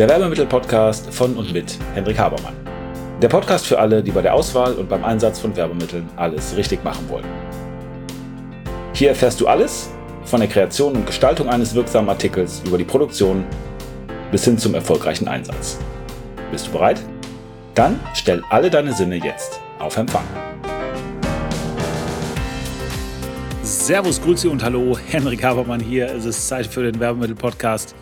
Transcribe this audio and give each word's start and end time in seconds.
der 0.00 0.08
Werbemittel-Podcast 0.08 1.12
von 1.12 1.36
und 1.36 1.52
mit 1.52 1.76
Hendrik 1.92 2.18
Habermann. 2.18 2.54
Der 3.20 3.28
Podcast 3.28 3.66
für 3.66 3.78
alle, 3.78 4.02
die 4.02 4.10
bei 4.10 4.22
der 4.22 4.32
Auswahl 4.32 4.72
und 4.72 4.88
beim 4.88 5.04
Einsatz 5.04 5.38
von 5.38 5.54
Werbemitteln 5.54 6.08
alles 6.16 6.56
richtig 6.56 6.82
machen 6.82 7.06
wollen. 7.10 7.26
Hier 8.94 9.10
erfährst 9.10 9.42
du 9.42 9.46
alles 9.46 9.90
von 10.24 10.40
der 10.40 10.48
Kreation 10.48 10.94
und 10.94 11.04
Gestaltung 11.04 11.50
eines 11.50 11.74
wirksamen 11.74 12.08
Artikels 12.08 12.62
über 12.64 12.78
die 12.78 12.84
Produktion 12.84 13.44
bis 14.30 14.46
hin 14.46 14.56
zum 14.56 14.74
erfolgreichen 14.74 15.28
Einsatz. 15.28 15.78
Bist 16.50 16.68
du 16.68 16.72
bereit? 16.72 17.02
Dann 17.74 18.00
stell 18.14 18.42
alle 18.48 18.70
deine 18.70 18.94
Sinne 18.94 19.16
jetzt 19.16 19.60
auf 19.78 19.98
Empfang. 19.98 20.24
Servus, 23.62 24.18
Grüße 24.22 24.48
und 24.48 24.64
Hallo, 24.64 24.96
Henrik 25.10 25.44
Habermann 25.44 25.80
hier. 25.80 26.06
Es 26.06 26.24
ist 26.24 26.48
Zeit 26.48 26.66
für 26.66 26.84
den 26.84 26.98
Werbemittel-Podcast. 26.98 27.94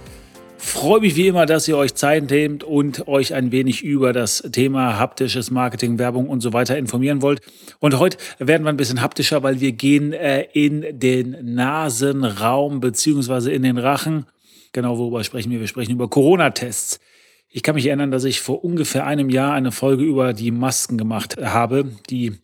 Freue 0.69 1.01
mich 1.01 1.17
wie 1.17 1.29
immer, 1.29 1.47
dass 1.47 1.67
ihr 1.67 1.79
euch 1.79 1.95
Zeit 1.95 2.31
nehmt 2.31 2.63
und 2.63 3.09
euch 3.09 3.33
ein 3.33 3.53
wenig 3.53 3.83
über 3.83 4.13
das 4.13 4.47
Thema 4.53 4.99
haptisches 4.99 5.51
Marketing, 5.51 5.99
Werbung 5.99 6.29
und 6.29 6.43
so 6.43 6.53
weiter 6.53 6.77
informieren 6.77 7.23
wollt. 7.23 7.41
Und 7.81 7.99
heute 7.99 8.19
werden 8.39 8.65
wir 8.65 8.69
ein 8.69 8.77
bisschen 8.77 9.01
haptischer, 9.01 9.43
weil 9.43 9.61
wir 9.61 9.73
gehen 9.73 10.13
äh, 10.13 10.43
in 10.53 10.85
den 11.01 11.55
Nasenraum 11.55 12.81
beziehungsweise 12.81 13.51
in 13.51 13.63
den 13.63 13.79
Rachen. 13.79 14.27
Genau, 14.73 14.99
worüber 14.99 15.25
sprechen 15.25 15.51
wir? 15.51 15.59
Wir 15.59 15.69
sprechen 15.69 15.93
über 15.93 16.11
Corona-Tests. 16.11 17.01
Ich 17.49 17.63
kann 17.63 17.75
mich 17.75 17.87
erinnern, 17.87 18.11
dass 18.11 18.25
ich 18.25 18.43
vor 18.43 18.63
ungefähr 18.63 19.07
einem 19.07 19.31
Jahr 19.31 19.55
eine 19.55 19.73
Folge 19.73 20.05
über 20.05 20.35
die 20.35 20.51
Masken 20.51 20.99
gemacht 20.99 21.39
habe, 21.43 21.93
die 22.11 22.35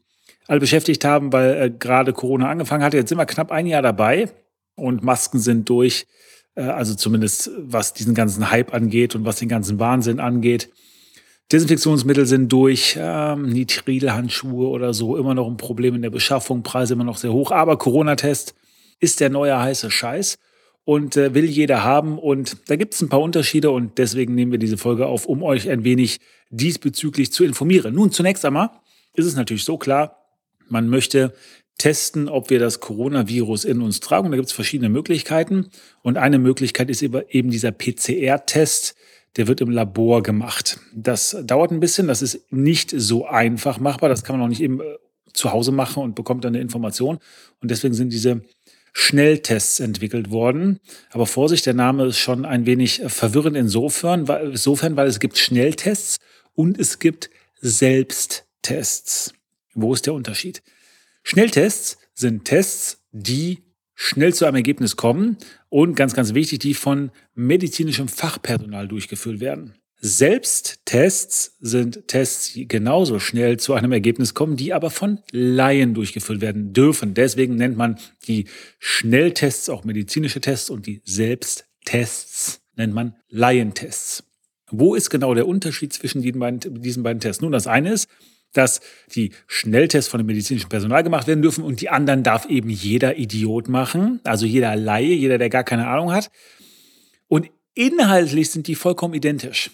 alle 0.49 0.61
beschäftigt 0.61 1.05
haben, 1.05 1.31
weil 1.35 1.63
äh, 1.63 1.71
gerade 1.71 2.15
Corona 2.15 2.49
angefangen 2.49 2.85
hat. 2.85 2.95
Jetzt 2.95 3.11
sind 3.11 3.19
wir 3.19 3.27
knapp 3.27 3.53
ein 3.53 3.67
Jahr 3.67 3.83
dabei 3.83 4.31
und 4.77 5.05
Masken 5.05 5.41
sind 5.41 5.69
durch. 5.69 6.07
Äh, 6.55 6.63
also 6.63 6.95
zumindest 6.95 7.51
was 7.59 7.93
diesen 7.93 8.15
ganzen 8.15 8.51
Hype 8.51 8.75
angeht 8.75 9.15
und 9.15 9.25
was 9.25 9.37
den 9.37 9.49
ganzen 9.49 9.79
Wahnsinn 9.79 10.21
angeht. 10.21 10.71
Desinfektionsmittel 11.53 12.27
sind 12.27 12.51
durch, 12.51 12.97
ähm, 12.99 13.49
Nitrilhandschuhe 13.51 14.67
oder 14.67 14.95
so, 14.95 15.17
immer 15.17 15.35
noch 15.35 15.47
ein 15.47 15.59
Problem 15.59 15.95
in 15.95 16.03
der 16.03 16.11
Beschaffung, 16.11 16.63
Preise 16.63 16.95
immer 16.95 17.05
noch 17.05 17.19
sehr 17.19 17.33
hoch. 17.33 17.53
Aber 17.53 17.77
Corona-Test 17.77 18.55
ist 18.99 19.21
der 19.21 19.29
neue 19.29 19.59
heiße 19.59 19.91
Scheiß 19.91 20.39
und 20.85 21.17
äh, 21.17 21.35
will 21.35 21.45
jeder 21.45 21.85
haben. 21.85 22.19
Und 22.19 22.57
da 22.69 22.77
gibt 22.77 22.95
es 22.95 23.03
ein 23.03 23.11
paar 23.11 23.21
Unterschiede 23.21 23.71
und 23.71 23.99
deswegen 23.99 24.35
nehmen 24.35 24.53
wir 24.53 24.59
diese 24.59 24.79
Folge 24.79 25.07
auf, 25.07 25.27
um 25.27 25.43
euch 25.43 25.69
ein 25.69 25.85
wenig 25.85 26.19
diesbezüglich 26.51 27.31
zu 27.33 27.45
informieren. 27.45 27.95
Nun, 27.95 28.11
zunächst 28.11 28.45
einmal 28.45 28.71
ist 29.15 29.27
es 29.27 29.37
natürlich 29.37 29.65
so 29.65 29.77
klar, 29.77 30.17
man 30.69 30.89
möchte 30.89 31.35
testen, 31.79 32.29
ob 32.29 32.51
wir 32.51 32.59
das 32.59 32.81
Coronavirus 32.81 33.65
in 33.65 33.83
uns 33.83 34.01
tragen. 34.01 34.27
Und 34.27 34.33
da 34.33 34.37
gibt 34.37 34.49
es 34.49 34.55
verschiedene 34.55 34.89
Möglichkeiten. 34.89 35.71
Und 36.03 36.17
eine 36.17 36.39
Möglichkeit 36.39 36.91
ist 36.91 37.03
eben 37.03 37.51
dieser 37.51 37.73
PCR-Test. 37.73 38.95
Der 39.37 39.49
wird 39.49 39.61
im 39.61 39.71
Labor 39.71 40.23
gemacht. 40.23 40.79
Das 40.95 41.37
dauert 41.43 41.73
ein 41.73 41.81
bisschen. 41.81 42.07
Das 42.07 42.23
ist 42.23 42.53
nicht 42.53 42.95
so 42.97 43.27
einfach 43.27 43.81
machbar. 43.81 44.09
Das 44.09 44.23
kann 44.23 44.39
man 44.39 44.45
auch 44.45 44.49
nicht 44.49 44.63
eben 44.63 44.81
äh, 44.81 44.85
zu 45.33 45.53
Hause 45.53 45.73
machen 45.73 46.03
und 46.03 46.15
bekommt 46.15 46.45
dann 46.45 46.55
eine 46.55 46.63
Information. 46.63 47.19
Und 47.61 47.71
deswegen 47.71 47.95
sind 47.95 48.13
diese 48.13 48.43
Schnelltests 48.93 49.81
entwickelt 49.81 50.31
worden. 50.31 50.79
Aber 51.11 51.27
Vorsicht, 51.27 51.67
der 51.67 51.75
Name 51.75 52.07
ist 52.07 52.19
schon 52.19 52.45
ein 52.45 52.65
wenig 52.65 53.03
verwirrend 53.09 53.57
insofern, 53.57 54.27
insofern, 54.27 54.97
weil 54.97 55.09
es 55.09 55.19
gibt 55.19 55.37
Schnelltests 55.37 56.19
und 56.55 56.79
es 56.79 57.01
gibt 57.01 57.29
Selbsttests. 57.61 59.35
Wo 59.75 59.93
ist 59.93 60.07
der 60.07 60.15
Unterschied? 60.15 60.63
Schnelltests 61.25 61.97
sind 62.15 62.45
Tests, 62.45 63.03
die 63.11 63.65
schnell 63.95 64.35
zu 64.35 64.45
einem 64.45 64.57
Ergebnis 64.57 64.97
kommen 64.97 65.39
und 65.71 65.97
ganz, 65.97 66.15
ganz 66.15 66.35
wichtig, 66.35 66.59
die 66.61 66.75
von 66.75 67.11
medizinischem 67.35 68.09
Fachpersonal 68.09 68.87
durchgeführt 68.87 69.41
werden. 69.41 69.75
Selbsttests 70.01 71.57
sind 71.61 72.09
Tests, 72.09 72.53
die 72.53 72.69
genauso 72.69 73.21
schnell 73.21 73.59
zu 73.59 73.73
einem 73.73 73.93
Ergebnis 73.93 74.35
kommen, 74.35 74.59
die 74.59 74.75
aber 74.75 74.91
von 74.91 75.21
Laien 75.33 75.95
durchgeführt 75.95 76.43
werden 76.43 76.75
dürfen. 76.75 77.15
Deswegen 77.15 77.57
nennt 77.57 77.79
man 77.79 77.99
die 78.29 78.45
Schnelltests 78.79 79.71
auch 79.71 79.85
medizinische 79.85 80.43
Tests 80.43 80.69
und 80.69 80.87
die 80.87 81.01
Selbsttests 81.05 82.61
nennt 82.77 82.93
man 82.93 83.17
Laientests. 83.31 84.25
Wo 84.71 84.95
ist 84.95 85.09
genau 85.09 85.33
der 85.33 85.49
Unterschied 85.49 85.95
zwischen 85.95 86.21
diesen 86.21 86.39
beiden, 86.39 86.83
diesen 86.83 87.03
beiden 87.03 87.21
Tests? 87.21 87.41
Nun, 87.41 87.53
das 87.53 87.67
eine 87.67 87.93
ist, 87.93 88.09
dass 88.55 88.81
die 89.15 89.33
Schnelltests 89.47 90.11
von 90.11 90.19
dem 90.19 90.27
medizinischen 90.27 90.69
Personal 90.69 91.03
gemacht 91.03 91.27
werden 91.27 91.43
dürfen 91.43 91.63
und 91.63 91.81
die 91.81 91.91
anderen 91.91 92.23
darf 92.23 92.47
eben 92.49 92.71
jeder 92.71 93.19
Idiot 93.19 93.69
machen, 93.69 94.21
also 94.25 94.47
jeder 94.47 94.75
Laie, 94.77 95.13
jeder, 95.13 95.39
der 95.39 95.51
gar 95.51 95.65
keine 95.65 95.87
Ahnung 95.87 96.13
hat. 96.13 96.31
Und 97.29 97.51
inhaltlich 97.75 98.51
sind 98.51 98.67
die 98.67 98.75
vollkommen 98.75 99.15
identisch. 99.15 99.71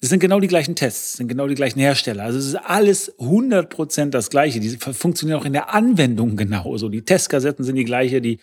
Es 0.00 0.10
sind 0.10 0.20
genau 0.20 0.40
die 0.40 0.48
gleichen 0.48 0.74
Tests, 0.74 1.14
sind 1.14 1.28
genau 1.28 1.46
die 1.46 1.54
gleichen 1.54 1.80
Hersteller. 1.80 2.24
Also 2.24 2.38
es 2.38 2.46
ist 2.46 2.56
alles 2.56 3.18
100% 3.18 4.10
das 4.10 4.28
Gleiche. 4.28 4.60
Die 4.60 4.76
funktionieren 4.76 5.40
auch 5.40 5.46
in 5.46 5.54
der 5.54 5.72
Anwendung 5.72 6.36
genauso. 6.36 6.88
Die 6.88 7.02
Testkassetten 7.02 7.64
sind 7.64 7.76
die 7.76 7.84
gleiche, 7.84 8.20
die 8.20 8.38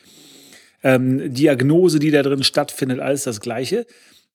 ähm, 0.81 1.33
Diagnose, 1.33 1.99
die 1.99 2.11
da 2.11 2.23
drin 2.23 2.43
stattfindet, 2.43 2.99
alles 2.99 3.23
das 3.23 3.39
Gleiche. 3.39 3.85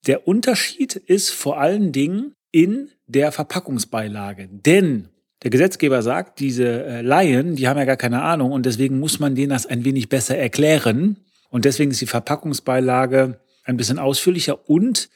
Der 0.06 0.28
Unterschied 0.28 0.94
ist 0.94 1.30
vor 1.30 1.58
allen 1.58 1.90
Dingen 1.90 2.34
in 2.52 2.90
der 3.06 3.32
Verpackungsbeilage. 3.32 4.48
Denn 4.50 5.08
der 5.42 5.50
Gesetzgeber 5.50 6.02
sagt, 6.02 6.40
diese 6.40 6.84
äh, 6.84 7.02
Laien, 7.02 7.56
die 7.56 7.68
haben 7.68 7.78
ja 7.78 7.84
gar 7.84 7.96
keine 7.96 8.22
Ahnung 8.22 8.52
und 8.52 8.66
deswegen 8.66 8.98
muss 8.98 9.20
man 9.20 9.34
denen 9.34 9.50
das 9.50 9.66
ein 9.66 9.84
wenig 9.84 10.08
besser 10.08 10.36
erklären. 10.36 11.16
Und 11.50 11.64
deswegen 11.64 11.90
ist 11.90 12.00
die 12.00 12.06
Verpackungsbeilage 12.06 13.40
ein 13.64 13.76
bisschen 13.76 13.98
ausführlicher 13.98 14.68
und 14.68 15.08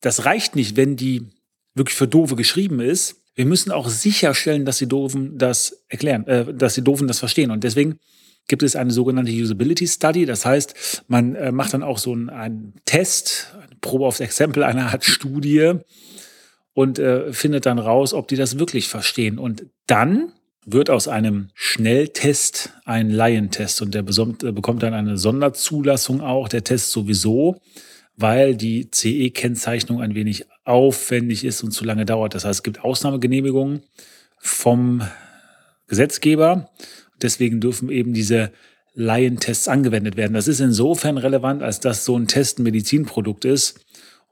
das 0.00 0.24
reicht 0.24 0.56
nicht, 0.56 0.76
wenn 0.76 0.96
die 0.96 1.30
wirklich 1.74 1.96
für 1.96 2.08
Doofe 2.08 2.36
geschrieben 2.36 2.80
ist. 2.80 3.22
Wir 3.34 3.46
müssen 3.46 3.72
auch 3.72 3.88
sicherstellen, 3.88 4.64
dass 4.64 4.78
die 4.78 4.86
Doofen 4.86 5.38
das 5.38 5.84
erklären, 5.88 6.26
äh, 6.26 6.52
dass 6.52 6.74
die 6.74 6.82
Doofen 6.82 7.08
das 7.08 7.18
verstehen. 7.18 7.50
Und 7.50 7.64
deswegen 7.64 7.98
gibt 8.48 8.62
es 8.62 8.76
eine 8.76 8.90
sogenannte 8.90 9.32
Usability 9.32 9.86
Study. 9.86 10.26
Das 10.26 10.44
heißt, 10.44 11.04
man 11.08 11.34
äh, 11.34 11.52
macht 11.52 11.74
dann 11.74 11.82
auch 11.82 11.98
so 11.98 12.12
einen, 12.12 12.28
einen 12.28 12.74
Test, 12.84 13.54
eine 13.54 13.76
Probe 13.80 14.06
aufs 14.06 14.20
Exempel, 14.20 14.62
eine 14.62 14.86
Art 14.86 15.04
Studie, 15.04 15.72
und 16.74 16.98
äh, 16.98 17.32
findet 17.32 17.66
dann 17.66 17.78
raus, 17.78 18.12
ob 18.12 18.28
die 18.28 18.36
das 18.36 18.58
wirklich 18.58 18.88
verstehen. 18.88 19.38
Und 19.38 19.66
dann 19.86 20.32
wird 20.66 20.90
aus 20.90 21.08
einem 21.08 21.48
Schnelltest 21.54 22.72
ein 22.84 23.10
Laientest 23.10 23.80
und 23.80 23.94
der 23.94 24.02
äh, 24.02 24.52
bekommt 24.52 24.82
dann 24.82 24.94
eine 24.94 25.16
Sonderzulassung 25.16 26.20
auch, 26.20 26.48
der 26.48 26.64
Test 26.64 26.90
sowieso, 26.90 27.60
weil 28.16 28.56
die 28.56 28.90
CE-Kennzeichnung 28.90 30.00
ein 30.00 30.14
wenig 30.14 30.46
aufwendig 30.64 31.44
ist 31.44 31.62
und 31.62 31.70
zu 31.70 31.84
lange 31.84 32.04
dauert. 32.04 32.34
Das 32.34 32.44
heißt, 32.44 32.60
es 32.60 32.62
gibt 32.62 32.82
Ausnahmegenehmigungen 32.82 33.82
vom 34.38 35.02
Gesetzgeber. 35.86 36.70
Deswegen 37.22 37.60
dürfen 37.60 37.90
eben 37.90 38.14
diese 38.14 38.50
Laientests 38.94 39.68
angewendet 39.68 40.16
werden. 40.16 40.34
Das 40.34 40.48
ist 40.48 40.60
insofern 40.60 41.18
relevant, 41.18 41.62
als 41.62 41.80
dass 41.80 42.04
so 42.04 42.16
ein 42.16 42.28
Test 42.28 42.58
ein 42.58 42.62
Medizinprodukt 42.62 43.44
ist 43.44 43.83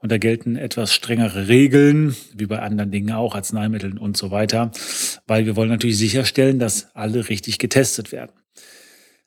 und 0.03 0.11
da 0.11 0.17
gelten 0.17 0.57
etwas 0.57 0.93
strengere 0.93 1.47
Regeln, 1.47 2.13
wie 2.35 2.45
bei 2.45 2.59
anderen 2.59 2.91
Dingen 2.91 3.13
auch, 3.13 3.35
Arzneimitteln 3.35 3.97
und 3.97 4.17
so 4.17 4.31
weiter, 4.31 4.71
weil 5.27 5.45
wir 5.45 5.55
wollen 5.55 5.69
natürlich 5.69 5.97
sicherstellen, 5.97 6.59
dass 6.59 6.93
alle 6.93 7.29
richtig 7.29 7.57
getestet 7.57 8.11
werden. 8.11 8.33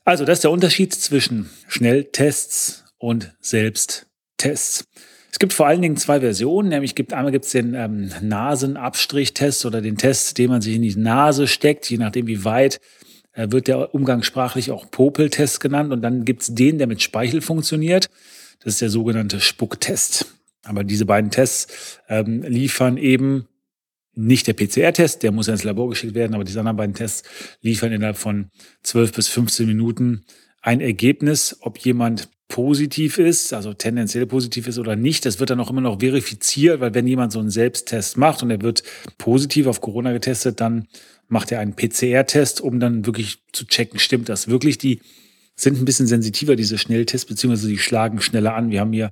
Also, 0.04 0.26
das 0.26 0.38
ist 0.38 0.44
der 0.44 0.50
Unterschied 0.50 0.94
zwischen 0.94 1.48
Schnelltests 1.66 2.84
und 2.98 3.34
Selbsttests. 3.41 4.84
Es 5.32 5.38
gibt 5.38 5.54
vor 5.54 5.66
allen 5.66 5.81
Dingen 5.81 5.97
zwei 5.97 6.20
Versionen, 6.20 6.69
nämlich 6.69 6.94
gibt 6.94 7.15
einmal 7.15 7.32
gibt 7.32 7.47
es 7.47 7.53
den 7.53 7.72
ähm, 7.72 8.10
Nasenabstrichtest 8.20 9.65
oder 9.65 9.81
den 9.81 9.97
Test, 9.97 10.36
den 10.36 10.50
man 10.50 10.60
sich 10.60 10.75
in 10.75 10.82
die 10.82 10.94
Nase 10.94 11.47
steckt, 11.47 11.88
je 11.88 11.97
nachdem 11.97 12.26
wie 12.26 12.44
weit 12.44 12.81
äh, 13.32 13.47
wird 13.50 13.69
der 13.69 13.94
umgangssprachlich 13.94 14.70
auch 14.70 14.91
Popeltest 14.91 15.60
genannt 15.60 15.91
und 15.91 16.03
dann 16.03 16.26
gibt 16.26 16.42
es 16.42 16.54
den, 16.54 16.76
der 16.76 16.86
mit 16.86 17.00
Speichel 17.00 17.41
funktioniert. 17.41 18.10
Das 18.60 18.74
ist 18.74 18.83
der 18.83 18.91
sogenannte 18.91 19.41
Spucktest. 19.41 20.36
Aber 20.66 20.84
diese 20.84 21.07
beiden 21.07 21.30
Tests 21.30 22.01
ähm, 22.09 22.42
liefern 22.42 22.97
eben 22.97 23.47
nicht 24.15 24.47
der 24.47 24.54
PCR-Test, 24.54 25.22
der 25.22 25.30
muss 25.30 25.48
ins 25.48 25.65
Labor 25.65 25.91
geschickt 25.91 26.15
werden, 26.15 26.34
aber 26.34 26.45
diese 26.45 26.59
anderen 26.59 26.78
beiden 26.78 26.95
Tests 26.95 27.28
liefern 27.60 27.92
innerhalb 27.92 28.16
von 28.16 28.51
12 28.83 29.13
bis 29.13 29.28
15 29.28 29.66
Minuten 29.66 30.24
ein 30.63 30.80
Ergebnis, 30.80 31.59
ob 31.60 31.78
jemand 31.78 32.28
positiv 32.48 33.18
ist, 33.18 33.53
also 33.53 33.74
tendenziell 33.74 34.27
positiv 34.27 34.68
ist 34.68 34.78
oder 34.78 34.97
nicht. 34.97 35.27
Das 35.27 35.39
wird 35.39 35.51
dann 35.51 35.60
auch 35.60 35.71
immer 35.71 35.80
noch 35.80 36.01
verifiziert, 36.01 36.80
weil 36.80 36.95
wenn 36.95 37.07
jemand 37.07 37.33
so 37.33 37.41
einen 37.41 37.51
Selbsttest 37.51 38.16
macht 38.16 38.42
und 38.42 38.51
er 38.51 38.62
wird 38.62 38.83
positiv 39.19 39.66
auf 39.66 39.80
Corona 39.80 40.12
getestet, 40.12 40.60
dann 40.60 40.86
macht 41.28 41.53
er 41.53 41.60
einen 41.60 41.74
PCR-Test, 41.74 42.60
um 42.60 42.80
dann 42.80 43.04
wirklich 43.04 43.42
zu 43.53 43.66
checken, 43.66 43.98
stimmt 43.98 44.28
das 44.28 44.48
wirklich. 44.48 44.78
Die 44.78 45.01
sind 45.57 45.78
ein 45.78 45.84
bisschen 45.84 46.07
sensitiver, 46.07 46.54
diese 46.54 46.78
Schnelltests, 46.78 47.27
beziehungsweise 47.27 47.69
die 47.69 47.78
schlagen 47.78 48.21
schneller 48.21 48.54
an. 48.54 48.71
Wir 48.71 48.80
haben 48.80 48.92
hier 48.92 49.10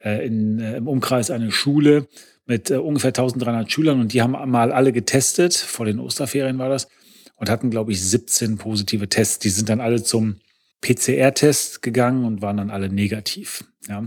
in, 0.00 0.60
äh, 0.60 0.76
im 0.76 0.88
Umkreis 0.88 1.30
eine 1.30 1.50
Schule 1.50 2.06
mit 2.46 2.70
äh, 2.70 2.76
ungefähr 2.76 3.08
1300 3.08 3.70
Schülern 3.70 4.00
und 4.00 4.12
die 4.12 4.22
haben 4.22 4.32
mal 4.50 4.72
alle 4.72 4.92
getestet, 4.92 5.54
vor 5.54 5.86
den 5.86 5.98
Osterferien 5.98 6.58
war 6.58 6.68
das, 6.68 6.88
und 7.36 7.50
hatten, 7.50 7.70
glaube 7.70 7.92
ich, 7.92 8.02
17 8.02 8.56
positive 8.56 9.08
Tests. 9.08 9.38
Die 9.38 9.50
sind 9.50 9.68
dann 9.68 9.80
alle 9.80 10.02
zum 10.02 10.36
PCR-Test 10.80 11.82
gegangen 11.82 12.24
und 12.24 12.42
waren 12.42 12.56
dann 12.56 12.70
alle 12.70 12.88
negativ. 12.88 13.64
Ja. 13.88 14.04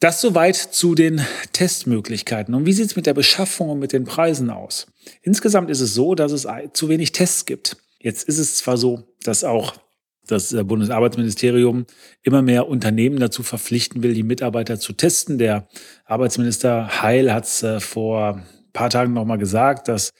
Das 0.00 0.20
soweit 0.20 0.56
zu 0.56 0.94
den 0.94 1.24
Testmöglichkeiten. 1.52 2.54
Und 2.54 2.66
wie 2.66 2.72
sieht 2.72 2.86
es 2.86 2.96
mit 2.96 3.06
der 3.06 3.14
Beschaffung 3.14 3.70
und 3.70 3.78
mit 3.78 3.92
den 3.92 4.04
Preisen 4.04 4.50
aus? 4.50 4.86
Insgesamt 5.22 5.70
ist 5.70 5.80
es 5.80 5.94
so, 5.94 6.14
dass 6.14 6.32
es 6.32 6.46
zu 6.72 6.88
wenig 6.88 7.12
Tests 7.12 7.46
gibt. 7.46 7.76
Jetzt 8.00 8.28
ist 8.28 8.38
es 8.38 8.56
zwar 8.56 8.76
so, 8.76 9.14
dass 9.22 9.44
auch 9.44 9.74
das 10.26 10.56
Bundesarbeitsministerium 10.64 11.86
immer 12.22 12.42
mehr 12.42 12.68
Unternehmen 12.68 13.18
dazu 13.18 13.42
verpflichten 13.42 14.02
will, 14.02 14.14
die 14.14 14.22
Mitarbeiter 14.22 14.78
zu 14.78 14.92
testen. 14.92 15.38
Der 15.38 15.68
Arbeitsminister 16.06 17.02
Heil 17.02 17.32
hat 17.32 17.44
es 17.44 17.62
äh, 17.62 17.80
vor 17.80 18.36
ein 18.36 18.42
paar 18.72 18.90
Tagen 18.90 19.12
nochmal 19.12 19.38
gesagt, 19.38 19.88
dass 19.88 20.12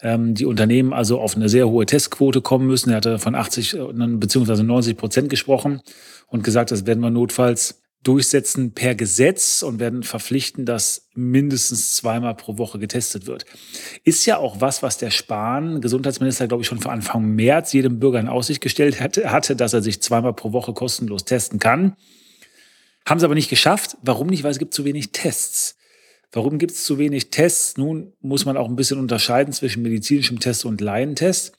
ähm, 0.00 0.34
die 0.34 0.44
Unternehmen 0.44 0.92
also 0.92 1.20
auf 1.20 1.36
eine 1.36 1.48
sehr 1.48 1.68
hohe 1.68 1.86
Testquote 1.86 2.40
kommen 2.40 2.66
müssen. 2.66 2.90
Er 2.90 2.96
hatte 2.96 3.18
von 3.18 3.34
80 3.34 3.76
bzw. 3.92 4.62
90 4.62 4.96
Prozent 4.96 5.30
gesprochen 5.30 5.80
und 6.26 6.44
gesagt, 6.44 6.70
das 6.70 6.86
werden 6.86 7.00
wir 7.00 7.10
notfalls 7.10 7.80
durchsetzen 8.04 8.72
per 8.72 8.94
Gesetz 8.94 9.62
und 9.62 9.80
werden 9.80 10.02
verpflichten, 10.02 10.64
dass 10.64 11.08
mindestens 11.14 11.94
zweimal 11.94 12.34
pro 12.34 12.56
Woche 12.56 12.78
getestet 12.78 13.26
wird. 13.26 13.44
Ist 14.04 14.24
ja 14.24 14.38
auch 14.38 14.60
was, 14.60 14.82
was 14.82 14.98
der 14.98 15.10
Spahn, 15.10 15.80
Gesundheitsminister, 15.80 16.46
glaube 16.46 16.62
ich, 16.62 16.68
schon 16.68 16.80
vor 16.80 16.92
Anfang 16.92 17.34
März 17.34 17.72
jedem 17.72 17.98
Bürger 17.98 18.20
in 18.20 18.28
Aussicht 18.28 18.60
gestellt 18.60 19.00
hatte, 19.00 19.56
dass 19.56 19.72
er 19.72 19.82
sich 19.82 20.00
zweimal 20.00 20.32
pro 20.32 20.52
Woche 20.52 20.72
kostenlos 20.72 21.24
testen 21.24 21.58
kann. 21.58 21.96
Haben 23.04 23.20
sie 23.20 23.26
aber 23.26 23.34
nicht 23.34 23.50
geschafft. 23.50 23.96
Warum 24.02 24.28
nicht? 24.28 24.42
Weil 24.44 24.52
es 24.52 24.58
gibt 24.58 24.74
zu 24.74 24.84
wenig 24.84 25.12
Tests. 25.12 25.76
Warum 26.30 26.58
gibt 26.58 26.72
es 26.72 26.84
zu 26.84 26.98
wenig 26.98 27.30
Tests? 27.30 27.78
Nun 27.78 28.12
muss 28.20 28.44
man 28.44 28.56
auch 28.56 28.68
ein 28.68 28.76
bisschen 28.76 28.98
unterscheiden 28.98 29.52
zwischen 29.52 29.82
medizinischem 29.82 30.40
Test 30.40 30.66
und 30.66 30.80
Laientest. 30.80 31.52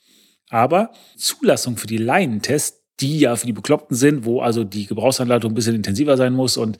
Aber 0.48 0.92
Zulassung 1.16 1.76
für 1.76 1.86
die 1.86 1.96
Laientests 1.96 2.79
die 3.00 3.18
ja 3.18 3.36
für 3.36 3.46
die 3.46 3.52
Bekloppten 3.52 3.96
sind, 3.96 4.24
wo 4.24 4.40
also 4.40 4.64
die 4.64 4.86
Gebrauchsanleitung 4.86 5.52
ein 5.52 5.54
bisschen 5.54 5.74
intensiver 5.74 6.16
sein 6.16 6.34
muss 6.34 6.56
und 6.56 6.78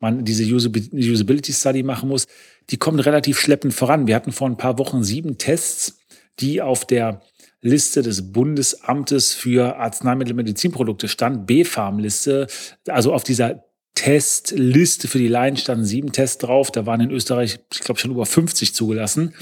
man 0.00 0.24
diese 0.24 0.44
Usability 0.44 1.52
Study 1.52 1.82
machen 1.82 2.08
muss, 2.08 2.26
die 2.70 2.78
kommen 2.78 3.00
relativ 3.00 3.38
schleppend 3.38 3.74
voran. 3.74 4.06
Wir 4.06 4.14
hatten 4.14 4.32
vor 4.32 4.48
ein 4.48 4.56
paar 4.56 4.78
Wochen 4.78 5.04
sieben 5.04 5.36
Tests, 5.36 5.98
die 6.38 6.62
auf 6.62 6.86
der 6.86 7.20
Liste 7.60 8.00
des 8.00 8.32
Bundesamtes 8.32 9.34
für 9.34 9.76
Arzneimittel 9.76 10.32
und 10.32 10.38
Medizinprodukte 10.38 11.08
stand, 11.08 11.46
B-Farm-Liste, 11.46 12.46
also 12.88 13.12
auf 13.12 13.24
dieser 13.24 13.64
Testliste 13.94 15.08
für 15.08 15.18
die 15.18 15.28
Laien 15.28 15.58
standen 15.58 15.84
sieben 15.84 16.12
Tests 16.12 16.38
drauf. 16.38 16.70
Da 16.70 16.86
waren 16.86 17.02
in 17.02 17.10
Österreich, 17.10 17.58
ich 17.70 17.80
glaube, 17.80 18.00
schon 18.00 18.12
über 18.12 18.24
50 18.24 18.74
zugelassen. 18.74 19.34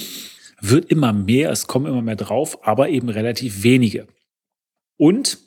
Wird 0.60 0.90
immer 0.90 1.12
mehr, 1.12 1.52
es 1.52 1.68
kommen 1.68 1.86
immer 1.86 2.02
mehr 2.02 2.16
drauf, 2.16 2.66
aber 2.66 2.88
eben 2.88 3.08
relativ 3.08 3.62
wenige. 3.62 4.08
Und 4.96 5.38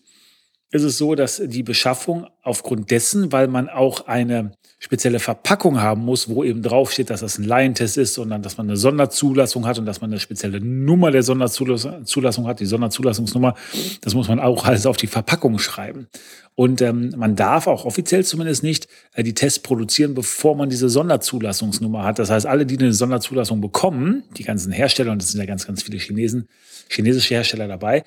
ist 0.71 0.83
es 0.83 0.97
so, 0.97 1.15
dass 1.15 1.41
die 1.45 1.63
Beschaffung 1.63 2.27
aufgrund 2.41 2.91
dessen, 2.91 3.31
weil 3.31 3.47
man 3.47 3.69
auch 3.69 4.07
eine 4.07 4.53
spezielle 4.79 5.19
Verpackung 5.19 5.79
haben 5.79 6.03
muss, 6.03 6.27
wo 6.27 6.43
eben 6.43 6.63
draufsteht, 6.63 7.11
dass 7.11 7.19
das 7.19 7.37
ein 7.37 7.43
Laientest 7.43 7.97
ist, 7.97 8.15
sondern 8.15 8.41
dass 8.41 8.57
man 8.57 8.67
eine 8.67 8.77
Sonderzulassung 8.77 9.67
hat 9.67 9.77
und 9.77 9.85
dass 9.85 10.01
man 10.01 10.09
eine 10.09 10.19
spezielle 10.19 10.59
Nummer 10.59 11.11
der 11.11 11.21
Sonderzulassung 11.21 12.47
hat, 12.47 12.59
die 12.59 12.65
Sonderzulassungsnummer, 12.65 13.53
das 14.01 14.15
muss 14.15 14.27
man 14.27 14.39
auch 14.39 14.65
alles 14.65 14.87
auf 14.87 14.97
die 14.97 15.05
Verpackung 15.05 15.59
schreiben. 15.59 16.07
Und 16.55 16.81
ähm, 16.81 17.13
man 17.15 17.35
darf 17.35 17.67
auch 17.67 17.85
offiziell 17.85 18.25
zumindest 18.25 18.63
nicht 18.63 18.87
äh, 19.13 19.23
die 19.23 19.35
Tests 19.35 19.59
produzieren, 19.59 20.15
bevor 20.15 20.55
man 20.55 20.69
diese 20.69 20.89
Sonderzulassungsnummer 20.89 22.03
hat. 22.03 22.17
Das 22.17 22.31
heißt, 22.31 22.47
alle, 22.47 22.65
die 22.65 22.79
eine 22.79 22.93
Sonderzulassung 22.93 23.61
bekommen, 23.61 24.23
die 24.35 24.43
ganzen 24.43 24.71
Hersteller, 24.71 25.11
und 25.11 25.21
das 25.21 25.31
sind 25.31 25.39
ja 25.39 25.45
ganz, 25.45 25.67
ganz 25.67 25.83
viele 25.83 25.99
Chinesen, 25.99 26.47
chinesische 26.89 27.35
Hersteller 27.35 27.67
dabei, 27.67 28.03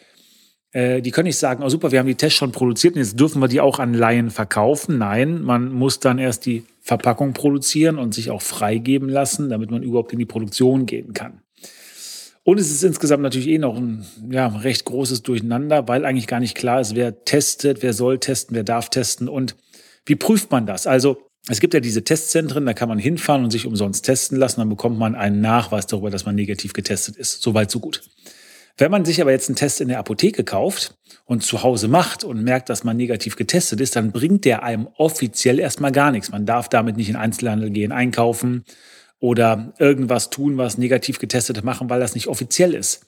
die 0.74 1.10
können 1.12 1.26
nicht 1.26 1.38
sagen, 1.38 1.62
oh 1.62 1.68
super, 1.68 1.92
wir 1.92 2.00
haben 2.00 2.08
die 2.08 2.16
Tests 2.16 2.36
schon 2.36 2.50
produziert 2.50 2.96
und 2.96 3.00
jetzt 3.00 3.20
dürfen 3.20 3.40
wir 3.40 3.46
die 3.46 3.60
auch 3.60 3.78
an 3.78 3.94
Laien 3.94 4.30
verkaufen. 4.30 4.98
Nein, 4.98 5.40
man 5.42 5.72
muss 5.72 6.00
dann 6.00 6.18
erst 6.18 6.46
die 6.46 6.64
Verpackung 6.80 7.32
produzieren 7.32 7.96
und 7.96 8.12
sich 8.12 8.30
auch 8.30 8.42
freigeben 8.42 9.08
lassen, 9.08 9.50
damit 9.50 9.70
man 9.70 9.84
überhaupt 9.84 10.12
in 10.12 10.18
die 10.18 10.24
Produktion 10.24 10.84
gehen 10.84 11.12
kann. 11.14 11.42
Und 12.42 12.60
es 12.60 12.70
ist 12.70 12.82
insgesamt 12.84 13.22
natürlich 13.22 13.48
eh 13.48 13.58
noch 13.58 13.76
ein 13.76 14.04
ja, 14.30 14.48
recht 14.48 14.84
großes 14.84 15.22
Durcheinander, 15.22 15.88
weil 15.88 16.04
eigentlich 16.04 16.26
gar 16.26 16.40
nicht 16.40 16.54
klar 16.54 16.80
ist, 16.80 16.94
wer 16.94 17.24
testet, 17.24 17.82
wer 17.82 17.94
soll 17.94 18.18
testen, 18.18 18.54
wer 18.54 18.64
darf 18.64 18.90
testen 18.90 19.28
und 19.28 19.56
wie 20.04 20.16
prüft 20.16 20.50
man 20.50 20.66
das? 20.66 20.86
Also 20.86 21.16
es 21.48 21.60
gibt 21.60 21.72
ja 21.72 21.80
diese 21.80 22.04
Testzentren, 22.04 22.66
da 22.66 22.74
kann 22.74 22.88
man 22.88 22.98
hinfahren 22.98 23.44
und 23.44 23.50
sich 23.50 23.66
umsonst 23.66 24.04
testen 24.04 24.38
lassen, 24.38 24.60
dann 24.60 24.68
bekommt 24.68 24.98
man 24.98 25.14
einen 25.14 25.40
Nachweis 25.40 25.86
darüber, 25.86 26.10
dass 26.10 26.26
man 26.26 26.34
negativ 26.34 26.74
getestet 26.74 27.16
ist. 27.16 27.40
Soweit, 27.40 27.70
so 27.70 27.80
gut. 27.80 28.02
Wenn 28.76 28.90
man 28.90 29.04
sich 29.04 29.20
aber 29.20 29.30
jetzt 29.30 29.48
einen 29.48 29.56
Test 29.56 29.80
in 29.80 29.88
der 29.88 30.00
Apotheke 30.00 30.42
kauft 30.42 30.96
und 31.24 31.44
zu 31.44 31.62
Hause 31.62 31.86
macht 31.86 32.24
und 32.24 32.42
merkt, 32.42 32.68
dass 32.68 32.82
man 32.82 32.96
negativ 32.96 33.36
getestet 33.36 33.80
ist, 33.80 33.94
dann 33.94 34.10
bringt 34.10 34.44
der 34.44 34.64
einem 34.64 34.88
offiziell 34.96 35.60
erstmal 35.60 35.92
gar 35.92 36.10
nichts. 36.10 36.32
Man 36.32 36.44
darf 36.44 36.68
damit 36.68 36.96
nicht 36.96 37.08
in 37.08 37.16
Einzelhandel 37.16 37.70
gehen, 37.70 37.92
einkaufen 37.92 38.64
oder 39.20 39.72
irgendwas 39.78 40.30
tun, 40.30 40.58
was 40.58 40.76
negativ 40.76 41.20
getestet 41.20 41.62
machen, 41.62 41.88
weil 41.88 42.00
das 42.00 42.14
nicht 42.14 42.26
offiziell 42.26 42.74
ist. 42.74 43.06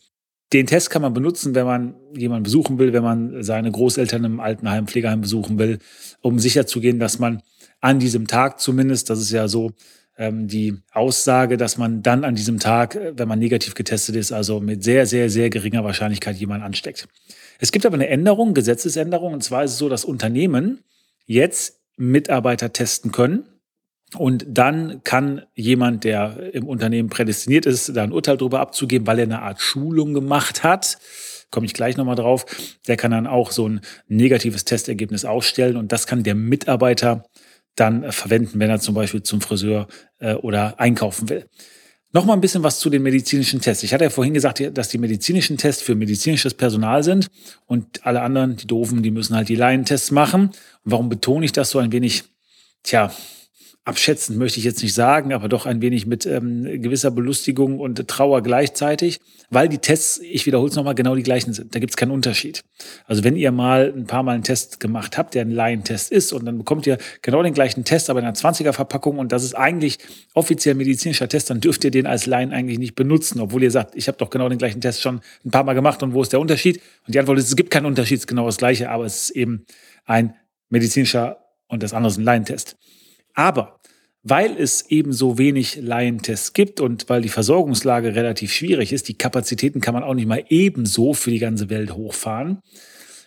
Den 0.53 0.67
Test 0.67 0.91
kann 0.91 1.03
man 1.03 1.13
benutzen, 1.13 1.57
wenn 1.57 1.67
man 1.67 1.97
jemanden 2.17 2.45
besuchen 2.45 2.79
will, 2.79 2.93
wenn 2.93 3.03
man 3.03 3.43
seine 3.43 3.73
Großeltern 3.73 4.23
im 4.23 4.39
Altenheim, 4.39 4.87
Pflegeheim 4.87 5.21
besuchen 5.21 5.59
will, 5.59 5.81
um 6.21 6.39
sicherzugehen, 6.39 7.01
dass 7.01 7.19
man 7.19 7.43
an 7.81 7.99
diesem 7.99 8.29
Tag 8.29 8.61
zumindest, 8.61 9.11
das 9.11 9.21
ist 9.21 9.33
ja 9.33 9.49
so, 9.49 9.73
die 10.19 10.79
Aussage, 10.93 11.57
dass 11.57 11.77
man 11.77 12.03
dann 12.03 12.25
an 12.25 12.35
diesem 12.35 12.59
Tag, 12.59 12.95
äh, 12.95 13.13
wenn 13.17 13.29
man 13.29 13.39
negativ 13.39 13.75
getestet 13.75 14.17
ist, 14.17 14.33
also 14.33 14.61
mit 14.61 14.83
sehr, 14.83 15.07
sehr, 15.07 15.29
sehr 15.29 15.51
geringer 15.51 15.85
Wahrscheinlichkeit 15.85 16.37
jemanden 16.37 16.65
ansteckt. 16.65 17.07
Es 17.59 17.73
gibt 17.73 17.87
aber 17.87 17.95
eine 17.95 18.09
Änderung, 18.09 18.55
Gesetzesänderung, 18.55 19.33
und 19.35 19.45
zwar 19.45 19.65
ist 19.65 19.73
es 19.73 19.79
so, 19.79 19.89
dass 19.89 20.05
Unternehmen 20.05 20.81
jetzt 21.27 21.81
Mitarbeiter 21.97 22.73
testen 22.73 23.13
können. 23.13 23.45
Und 24.17 24.47
dann 24.49 25.03
kann 25.03 25.43
jemand, 25.55 26.05
der 26.05 26.55
im 26.55 26.67
Unternehmen 26.69 27.09
prädestiniert 27.09 27.67
ist, 27.67 27.95
da 27.97 28.05
ein 28.05 28.13
Urteil 28.13 28.37
darüber 28.37 28.61
abzugeben, 28.61 29.07
weil 29.07 29.19
er 29.19 29.25
eine 29.25 29.43
Art 29.43 29.61
Schulung 29.61 30.15
gemacht 30.15 30.63
hat, 30.63 30.99
komme 31.51 31.67
ich 31.67 31.75
gleich 31.75 31.97
nochmal 31.97 32.17
drauf, 32.17 32.47
der 32.87 32.97
kann 32.97 33.11
dann 33.11 33.27
auch 33.27 33.51
so 33.51 33.69
ein 33.69 33.81
negatives 34.09 34.65
Testergebnis 34.65 35.25
ausstellen 35.25 35.77
und 35.77 35.93
das 35.93 36.07
kann 36.07 36.23
der 36.23 36.35
Mitarbeiter 36.35 37.25
dann 37.77 38.03
äh, 38.03 38.13
verwenden, 38.13 38.59
wenn 38.59 38.71
er 38.71 38.81
zum 38.81 38.95
Beispiel 38.95 39.23
zum 39.23 39.41
Friseur 39.41 39.87
äh, 40.19 40.35
oder 40.35 40.81
einkaufen 40.81 41.29
will. 41.29 41.47
Nochmal 42.13 42.37
ein 42.37 42.41
bisschen 42.41 42.63
was 42.63 42.79
zu 42.79 42.89
den 42.89 43.03
medizinischen 43.03 43.61
Tests. 43.61 43.83
Ich 43.83 43.93
hatte 43.93 44.05
ja 44.05 44.11
vorhin 44.11 44.33
gesagt, 44.33 44.63
dass 44.73 44.89
die 44.89 44.99
medizinischen 44.99 45.59
Tests 45.59 45.83
für 45.83 45.95
medizinisches 45.95 46.55
Personal 46.55 47.03
sind 47.03 47.29
und 47.67 48.07
alle 48.07 48.23
anderen, 48.23 48.57
die 48.57 48.67
Doofen, 48.67 49.03
die 49.03 49.11
müssen 49.11 49.37
halt 49.37 49.49
die 49.49 49.57
Laientests 49.57 50.11
machen. 50.13 50.47
Und 50.47 50.53
warum 50.85 51.09
betone 51.09 51.45
ich 51.45 51.53
das 51.53 51.71
so 51.71 51.79
ein 51.79 51.93
wenig? 51.93 52.25
Tja, 52.83 53.13
abschätzend 53.87 54.37
möchte 54.37 54.59
ich 54.59 54.65
jetzt 54.65 54.83
nicht 54.83 54.95
sagen, 54.95 55.33
aber 55.33 55.49
doch 55.49 55.65
ein 55.65 55.81
wenig 55.81 56.07
mit 56.07 56.27
ähm, 56.27 56.83
gewisser 56.83 57.13
Belustigung 57.13 57.79
und 57.79 58.09
Trauer 58.09 58.43
gleichzeitig, 58.43 59.21
weil 59.49 59.69
die 59.69 59.79
Tests, 59.79 60.19
ich 60.19 60.45
wiederhole 60.45 60.69
es 60.69 60.75
nochmal, 60.75 60.97
genau 60.97 61.15
die 61.15 61.23
gleichen 61.23 61.53
sind. 61.53 61.73
Da 61.73 61.79
gibt 61.79 61.93
es 61.93 61.97
keinen 61.97 62.11
Unterschied. 62.11 62.65
Also 63.07 63.23
wenn 63.23 63.37
ihr 63.37 63.53
mal 63.53 63.95
ein 63.97 64.07
paar 64.07 64.25
Mal 64.25 64.33
einen 64.33 64.43
Test 64.43 64.81
gemacht 64.81 65.17
habt, 65.17 65.35
der 65.35 65.43
ein 65.43 65.53
Laientest 65.53 66.11
ist, 66.11 66.33
und 66.33 66.45
dann 66.47 66.59
bekommt 66.59 66.85
ihr 66.89 66.99
genau 67.23 67.45
den 67.45 67.55
gleichen 67.55 67.85
Test, 67.85 68.11
aber 68.11 68.19
in 68.19 68.27
einer 68.27 68.35
20er-Verpackung 68.35 69.19
und 69.19 69.31
das 69.31 69.45
ist 69.45 69.55
eigentlich 69.55 69.99
offiziell 70.35 70.75
medizinischer 70.75 71.29
Test, 71.29 71.51
dann 71.51 71.61
dürft 71.61 71.85
ihr 71.85 71.93
den 71.93 72.07
als 72.07 72.27
Laien 72.27 72.53
eigentlich 72.53 72.81
nicht 72.81 72.97
benutzen, 72.97 73.39
obwohl 73.39 73.63
ihr 73.63 73.71
sagt, 73.71 73.95
ich 73.95 74.09
habe 74.09 74.19
doch 74.19 74.31
genau 74.31 74.49
den 74.49 74.59
gleichen 74.59 74.81
Test 74.81 75.01
schon 75.01 75.21
ein 75.45 75.53
paar 75.53 75.63
Mal 75.63 75.75
gemacht 75.75 76.03
und 76.03 76.13
wo 76.13 76.23
ist 76.23 76.33
der 76.33 76.41
Unterschied? 76.41 76.81
Und 77.07 77.15
die 77.15 77.21
Antwort 77.21 77.39
ist, 77.39 77.47
es 77.47 77.55
gibt 77.55 77.71
keinen 77.71 77.87
Unterschied, 77.87 78.17
es 78.17 78.23
ist 78.23 78.27
genau 78.27 78.47
das 78.47 78.57
gleiche, 78.57 78.91
aber 78.91 79.05
es 79.05 79.29
ist 79.29 79.31
eben 79.31 79.65
ein 80.07 80.35
medizinischer 80.71 81.39
und 81.69 81.85
das 81.85 81.93
andere 81.93 82.11
ist 82.11 82.19
ein 82.19 82.25
Laientest. 82.25 82.77
Aber 83.37 83.79
weil 84.25 84.57
es 84.59 84.91
eben 84.91 85.13
so 85.13 85.39
wenig 85.39 85.77
Laientests 85.77 86.53
gibt 86.53 86.81
und 86.81 87.09
weil 87.09 87.23
die 87.23 87.29
Versorgungslage 87.29 88.17
relativ 88.17 88.53
schwierig 88.53 88.93
ist, 88.93 89.07
die 89.07 89.17
Kapazitäten 89.17 89.81
kann 89.81 89.95
man 89.95 90.03
auch 90.03 90.15
nicht 90.15 90.27
mal 90.27 90.43
ebenso 90.49 91.15
für 91.15 91.31
die 91.31 91.39
ganze 91.39 91.71
Welt 91.71 91.95
hochfahren, 91.95 92.61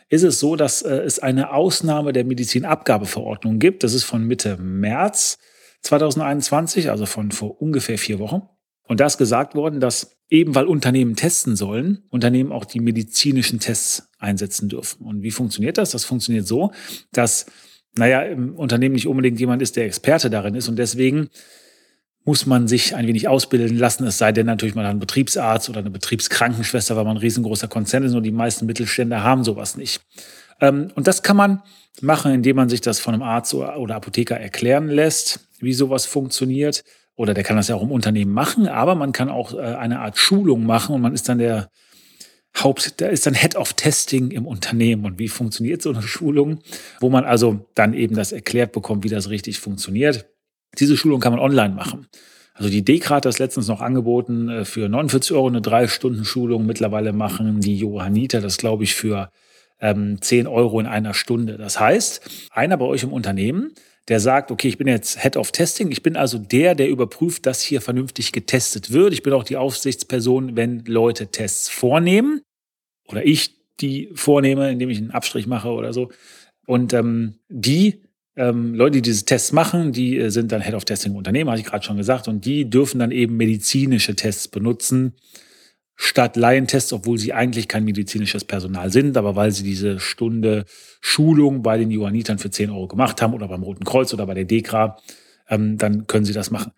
ist 0.09 0.23
es 0.23 0.41
so, 0.41 0.57
dass 0.57 0.81
äh, 0.81 0.95
es 0.95 1.19
eine 1.19 1.53
Ausnahme 1.53 2.11
der 2.11 2.25
Medizinabgabeverordnung 2.25 3.59
gibt. 3.59 3.85
Das 3.85 3.93
ist 3.93 4.03
von 4.03 4.25
Mitte 4.25 4.57
März 4.57 5.37
2021, 5.83 6.89
also 6.89 7.05
von 7.05 7.31
vor 7.31 7.61
ungefähr 7.61 7.97
vier 7.97 8.19
Wochen. 8.19 8.41
Und 8.85 8.99
da 8.99 9.05
ist 9.05 9.17
gesagt 9.17 9.55
worden, 9.55 9.79
dass 9.79 10.17
eben 10.29 10.53
weil 10.55 10.65
Unternehmen 10.65 11.15
testen 11.15 11.55
sollen, 11.55 12.03
Unternehmen 12.09 12.51
auch 12.51 12.65
die 12.65 12.81
medizinischen 12.81 13.59
Tests 13.59 14.09
einsetzen 14.17 14.67
dürfen. 14.67 15.05
Und 15.05 15.21
wie 15.21 15.31
funktioniert 15.31 15.77
das? 15.77 15.91
Das 15.91 16.03
funktioniert 16.03 16.47
so, 16.47 16.71
dass 17.13 17.45
naja, 17.99 18.21
im 18.23 18.55
Unternehmen 18.55 18.95
nicht 18.95 19.07
unbedingt 19.07 19.39
jemand 19.39 19.61
ist, 19.61 19.75
der 19.75 19.85
Experte 19.85 20.29
darin 20.29 20.55
ist. 20.55 20.67
Und 20.67 20.77
deswegen 20.77 21.29
muss 22.25 22.45
man 22.45 22.67
sich 22.67 22.95
ein 22.95 23.07
wenig 23.07 23.27
ausbilden 23.27 23.77
lassen, 23.77 24.05
es 24.05 24.17
sei 24.17 24.31
denn 24.31 24.45
natürlich 24.45 24.75
mal 24.75 24.85
ein 24.85 24.99
Betriebsarzt 24.99 25.69
oder 25.69 25.79
eine 25.79 25.89
Betriebskrankenschwester, 25.89 26.95
weil 26.95 27.05
man 27.05 27.17
ein 27.17 27.21
riesengroßer 27.21 27.67
Konzern 27.67 28.03
ist 28.03 28.13
und 28.13 28.23
die 28.23 28.31
meisten 28.31 28.65
Mittelständler 28.65 29.23
haben 29.23 29.43
sowas 29.43 29.77
nicht. 29.77 30.01
Ähm, 30.61 30.91
und 30.95 31.07
das 31.07 31.23
kann 31.23 31.37
man 31.37 31.61
machen, 32.01 32.33
indem 32.33 32.55
man 32.55 32.69
sich 32.69 32.81
das 32.81 32.99
von 32.99 33.13
einem 33.13 33.23
Arzt 33.23 33.53
oder 33.53 33.95
Apotheker 33.95 34.39
erklären 34.39 34.89
lässt, 34.89 35.47
wie 35.59 35.73
sowas 35.73 36.05
funktioniert. 36.05 36.83
Oder 37.15 37.33
der 37.33 37.43
kann 37.43 37.57
das 37.57 37.67
ja 37.67 37.75
auch 37.75 37.83
im 37.83 37.91
Unternehmen 37.91 38.31
machen, 38.31 38.67
aber 38.67 38.95
man 38.95 39.11
kann 39.11 39.29
auch 39.29 39.53
äh, 39.53 39.57
eine 39.57 39.99
Art 39.99 40.17
Schulung 40.17 40.65
machen 40.65 40.95
und 40.95 41.01
man 41.01 41.13
ist 41.13 41.27
dann 41.27 41.37
der 41.37 41.69
Haupt, 42.57 42.99
da 42.99 43.07
ist 43.07 43.25
dann 43.25 43.35
Head 43.35 43.55
of 43.55 43.73
Testing 43.73 44.31
im 44.31 44.45
Unternehmen 44.45 45.05
und 45.05 45.19
wie 45.19 45.27
funktioniert 45.27 45.81
so 45.81 45.91
eine 45.91 46.01
Schulung, 46.01 46.59
wo 46.99 47.09
man 47.09 47.23
also 47.23 47.65
dann 47.75 47.93
eben 47.93 48.15
das 48.15 48.31
erklärt 48.31 48.71
bekommt, 48.71 49.03
wie 49.03 49.09
das 49.09 49.29
richtig 49.29 49.59
funktioniert. 49.59 50.27
Diese 50.77 50.97
Schulung 50.97 51.19
kann 51.19 51.31
man 51.31 51.41
online 51.41 51.73
machen. 51.73 52.07
Also 52.53 52.69
die 52.69 52.83
Dekrat 52.83 53.17
hat 53.17 53.25
das 53.25 53.39
letztens 53.39 53.67
noch 53.67 53.79
angeboten 53.79 54.49
äh, 54.49 54.65
für 54.65 54.89
49 54.89 55.31
Euro 55.31 55.47
eine 55.47 55.61
drei 55.61 55.87
Stunden 55.87 56.25
Schulung. 56.25 56.65
Mittlerweile 56.65 57.13
machen 57.13 57.61
die 57.61 57.77
Johanniter 57.77 58.41
das, 58.41 58.57
glaube 58.57 58.83
ich, 58.83 58.95
für 58.95 59.31
ähm, 59.79 60.21
10 60.21 60.45
Euro 60.45 60.79
in 60.81 60.85
einer 60.85 61.13
Stunde. 61.13 61.57
Das 61.57 61.79
heißt, 61.79 62.49
einer 62.51 62.75
bei 62.75 62.85
euch 62.85 63.03
im 63.03 63.13
Unternehmen, 63.13 63.73
der 64.09 64.19
sagt, 64.19 64.51
okay, 64.51 64.67
ich 64.67 64.77
bin 64.77 64.87
jetzt 64.87 65.21
Head 65.21 65.37
of 65.37 65.51
Testing, 65.51 65.91
ich 65.91 66.03
bin 66.03 66.17
also 66.17 66.37
der, 66.37 66.75
der 66.75 66.89
überprüft, 66.89 67.45
dass 67.45 67.61
hier 67.61 67.79
vernünftig 67.79 68.31
getestet 68.31 68.91
wird. 68.91 69.13
Ich 69.13 69.23
bin 69.23 69.33
auch 69.33 69.43
die 69.43 69.55
Aufsichtsperson, 69.55 70.55
wenn 70.55 70.83
Leute 70.85 71.27
Tests 71.27 71.69
vornehmen 71.69 72.41
oder 73.07 73.25
ich 73.25 73.55
die 73.79 74.09
vornehme, 74.13 74.71
indem 74.71 74.89
ich 74.89 74.97
einen 74.97 75.11
Abstrich 75.11 75.47
mache 75.47 75.69
oder 75.69 75.93
so. 75.93 76.09
Und 76.65 76.91
ähm, 76.93 77.35
die 77.49 78.01
ähm, 78.35 78.73
Leute, 78.73 78.97
die 78.97 79.01
diese 79.03 79.25
Tests 79.25 79.51
machen, 79.51 79.91
die 79.91 80.17
äh, 80.17 80.29
sind 80.29 80.51
dann 80.51 80.61
Head 80.61 80.73
of 80.73 80.85
Testing 80.85 81.15
Unternehmen, 81.15 81.49
habe 81.49 81.59
ich 81.59 81.65
gerade 81.65 81.85
schon 81.85 81.97
gesagt, 81.97 82.27
und 82.27 82.45
die 82.45 82.69
dürfen 82.69 82.99
dann 82.99 83.11
eben 83.11 83.37
medizinische 83.37 84.15
Tests 84.15 84.47
benutzen 84.47 85.13
statt 86.01 86.37
Laientests, 86.37 86.93
obwohl 86.93 87.17
sie 87.17 87.33
eigentlich 87.33 87.67
kein 87.67 87.83
medizinisches 87.83 88.45
Personal 88.45 88.89
sind, 88.89 89.17
aber 89.17 89.35
weil 89.35 89.51
sie 89.51 89.63
diese 89.63 89.99
Stunde 89.99 90.63
Schulung 91.01 91.61
bei 91.61 91.77
den 91.77 91.91
Johannitern 91.91 92.39
für 92.39 92.49
10 92.49 92.69
Euro 92.69 92.87
gemacht 92.87 93.21
haben 93.21 93.33
oder 93.33 93.49
beim 93.49 93.63
Roten 93.63 93.83
Kreuz 93.83 94.13
oder 94.13 94.25
bei 94.25 94.33
der 94.33 94.45
DEKRA, 94.45 94.95
ähm, 95.49 95.77
dann 95.77 96.07
können 96.07 96.23
sie 96.23 96.31
das 96.31 96.51
machen. 96.51 96.71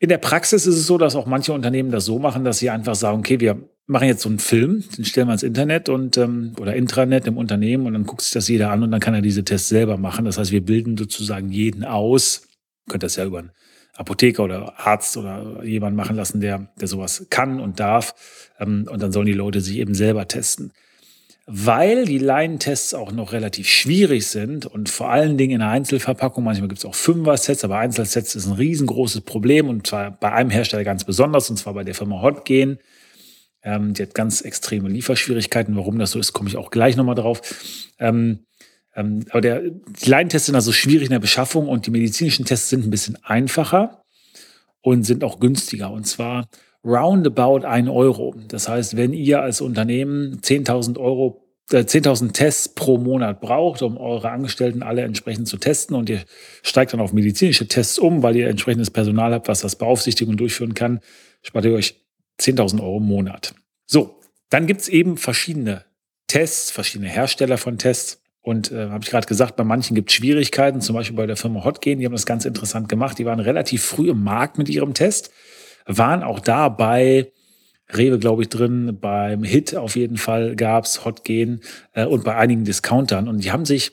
In 0.00 0.08
der 0.08 0.18
Praxis 0.18 0.66
ist 0.66 0.74
es 0.74 0.88
so, 0.88 0.98
dass 0.98 1.14
auch 1.14 1.26
manche 1.26 1.52
Unternehmen 1.52 1.92
das 1.92 2.04
so 2.04 2.18
machen, 2.18 2.42
dass 2.42 2.58
sie 2.58 2.68
einfach 2.68 2.96
sagen, 2.96 3.20
okay, 3.20 3.38
wir 3.38 3.62
machen 3.86 4.08
jetzt 4.08 4.22
so 4.22 4.28
einen 4.28 4.40
Film, 4.40 4.82
den 4.96 5.04
stellen 5.04 5.28
wir 5.28 5.34
ins 5.34 5.44
Internet 5.44 5.88
und 5.88 6.16
ähm, 6.16 6.54
oder 6.58 6.74
Intranet 6.74 7.28
im 7.28 7.36
Unternehmen 7.36 7.86
und 7.86 7.92
dann 7.92 8.06
guckt 8.06 8.22
sich 8.22 8.32
das 8.32 8.48
jeder 8.48 8.72
an 8.72 8.82
und 8.82 8.90
dann 8.90 9.00
kann 9.00 9.14
er 9.14 9.22
diese 9.22 9.44
Tests 9.44 9.68
selber 9.68 9.98
machen. 9.98 10.24
Das 10.24 10.36
heißt, 10.36 10.50
wir 10.50 10.64
bilden 10.64 10.96
sozusagen 10.96 11.50
jeden 11.50 11.84
aus. 11.84 12.48
Könnt 12.88 13.04
das 13.04 13.14
ja 13.14 13.24
über 13.24 13.38
einen 13.38 13.52
Apotheker 13.98 14.44
oder 14.44 14.78
Arzt 14.78 15.16
oder 15.16 15.62
jemand 15.64 15.96
machen 15.96 16.16
lassen, 16.16 16.40
der, 16.40 16.68
der 16.80 16.88
sowas 16.88 17.26
kann 17.30 17.60
und 17.60 17.80
darf. 17.80 18.14
Ähm, 18.58 18.88
und 18.90 19.02
dann 19.02 19.12
sollen 19.12 19.26
die 19.26 19.32
Leute 19.32 19.60
sich 19.60 19.78
eben 19.78 19.94
selber 19.94 20.28
testen. 20.28 20.72
Weil 21.46 22.04
die 22.04 22.18
Laientests 22.18 22.92
auch 22.92 23.10
noch 23.10 23.32
relativ 23.32 23.68
schwierig 23.68 24.26
sind 24.26 24.66
und 24.66 24.90
vor 24.90 25.10
allen 25.10 25.38
Dingen 25.38 25.54
in 25.54 25.60
der 25.60 25.70
Einzelverpackung, 25.70 26.44
manchmal 26.44 26.68
gibt 26.68 26.78
es 26.80 26.84
auch 26.84 26.94
Fünfer-Sets, 26.94 27.64
aber 27.64 27.78
Einzelsets 27.78 28.34
ist 28.34 28.46
ein 28.46 28.52
riesengroßes 28.52 29.22
Problem 29.22 29.68
und 29.68 29.86
zwar 29.86 30.10
bei 30.10 30.30
einem 30.30 30.50
Hersteller 30.50 30.84
ganz 30.84 31.04
besonders, 31.04 31.48
und 31.48 31.56
zwar 31.56 31.72
bei 31.72 31.84
der 31.84 31.94
Firma 31.94 32.20
Hotgen. 32.20 32.78
Ähm, 33.62 33.94
die 33.94 34.02
hat 34.02 34.14
ganz 34.14 34.42
extreme 34.42 34.88
Lieferschwierigkeiten. 34.88 35.74
Warum 35.74 35.98
das 35.98 36.12
so 36.12 36.18
ist, 36.18 36.32
komme 36.32 36.48
ich 36.48 36.56
auch 36.56 36.70
gleich 36.70 36.96
nochmal 36.96 37.14
drauf. 37.14 37.40
Ähm, 37.98 38.46
ähm, 38.98 39.24
aber 39.30 39.40
der, 39.40 39.62
die 39.62 40.10
Laientests 40.10 40.46
sind 40.46 40.56
also 40.56 40.72
schwierig 40.72 41.04
in 41.04 41.12
der 41.12 41.20
Beschaffung 41.20 41.68
und 41.68 41.86
die 41.86 41.90
medizinischen 41.90 42.44
Tests 42.44 42.68
sind 42.68 42.84
ein 42.84 42.90
bisschen 42.90 43.16
einfacher 43.22 44.02
und 44.82 45.04
sind 45.04 45.22
auch 45.22 45.38
günstiger. 45.38 45.90
Und 45.92 46.06
zwar 46.06 46.48
roundabout 46.84 47.64
1 47.64 47.88
Euro. 47.88 48.34
Das 48.48 48.68
heißt, 48.68 48.96
wenn 48.96 49.12
ihr 49.12 49.40
als 49.40 49.60
Unternehmen 49.60 50.40
10.000 50.40 50.98
Euro 50.98 51.44
10.000 51.70 52.28
äh, 52.28 52.32
Tests 52.32 52.68
pro 52.70 52.96
Monat 52.98 53.40
braucht, 53.40 53.82
um 53.82 53.98
eure 53.98 54.30
Angestellten 54.30 54.82
alle 54.82 55.02
entsprechend 55.02 55.48
zu 55.48 55.58
testen 55.58 55.94
und 55.94 56.08
ihr 56.08 56.24
steigt 56.62 56.94
dann 56.94 57.00
auf 57.00 57.12
medizinische 57.12 57.68
Tests 57.68 57.98
um, 57.98 58.22
weil 58.22 58.36
ihr 58.36 58.48
entsprechendes 58.48 58.90
Personal 58.90 59.34
habt, 59.34 59.48
was 59.48 59.60
das 59.60 59.76
beaufsichtigen 59.76 60.32
und 60.32 60.40
durchführen 60.40 60.72
kann, 60.72 61.00
spart 61.42 61.66
ihr 61.66 61.74
euch 61.74 62.06
10.000 62.40 62.80
Euro 62.80 62.96
im 62.96 63.04
Monat. 63.04 63.54
So, 63.86 64.18
dann 64.48 64.66
gibt 64.66 64.80
es 64.80 64.88
eben 64.88 65.18
verschiedene 65.18 65.84
Tests, 66.26 66.70
verschiedene 66.70 67.10
Hersteller 67.10 67.58
von 67.58 67.76
Tests. 67.76 68.22
Und 68.48 68.72
äh, 68.72 68.88
habe 68.88 69.04
ich 69.04 69.10
gerade 69.10 69.26
gesagt, 69.26 69.56
bei 69.56 69.64
manchen 69.64 69.94
gibt 69.94 70.08
es 70.08 70.16
Schwierigkeiten, 70.16 70.80
zum 70.80 70.96
Beispiel 70.96 71.16
bei 71.16 71.26
der 71.26 71.36
Firma 71.36 71.64
Hotgen, 71.64 71.98
die 71.98 72.06
haben 72.06 72.12
das 72.12 72.24
ganz 72.24 72.46
interessant 72.46 72.88
gemacht. 72.88 73.18
Die 73.18 73.26
waren 73.26 73.40
relativ 73.40 73.84
früh 73.84 74.08
im 74.08 74.22
Markt 74.22 74.56
mit 74.56 74.70
ihrem 74.70 74.94
Test 74.94 75.30
waren 75.88 76.22
auch 76.22 76.40
da 76.40 76.68
bei 76.68 77.32
Rewe, 77.92 78.18
glaube 78.18 78.42
ich, 78.42 78.48
drin, 78.48 78.98
beim 79.00 79.42
Hit 79.42 79.74
auf 79.74 79.96
jeden 79.96 80.18
Fall 80.18 80.56
gab's 80.56 81.04
Hotgen 81.04 81.60
äh, 81.94 82.04
und 82.04 82.24
bei 82.24 82.36
einigen 82.36 82.64
Discountern. 82.64 83.28
Und 83.28 83.44
die 83.44 83.50
haben 83.50 83.64
sich 83.64 83.92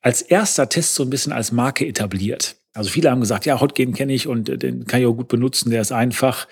als 0.00 0.22
erster 0.22 0.68
Test 0.68 0.94
so 0.94 1.02
ein 1.02 1.10
bisschen 1.10 1.32
als 1.32 1.52
Marke 1.52 1.86
etabliert. 1.86 2.56
Also 2.74 2.90
viele 2.90 3.10
haben 3.10 3.20
gesagt, 3.20 3.46
ja, 3.46 3.60
Hotgen 3.60 3.92
kenne 3.92 4.14
ich 4.14 4.26
und 4.26 4.48
äh, 4.48 4.58
den 4.58 4.86
kann 4.86 5.00
ich 5.00 5.06
auch 5.06 5.14
gut 5.14 5.28
benutzen, 5.28 5.70
der 5.70 5.82
ist 5.82 5.92
einfach. 5.92 6.48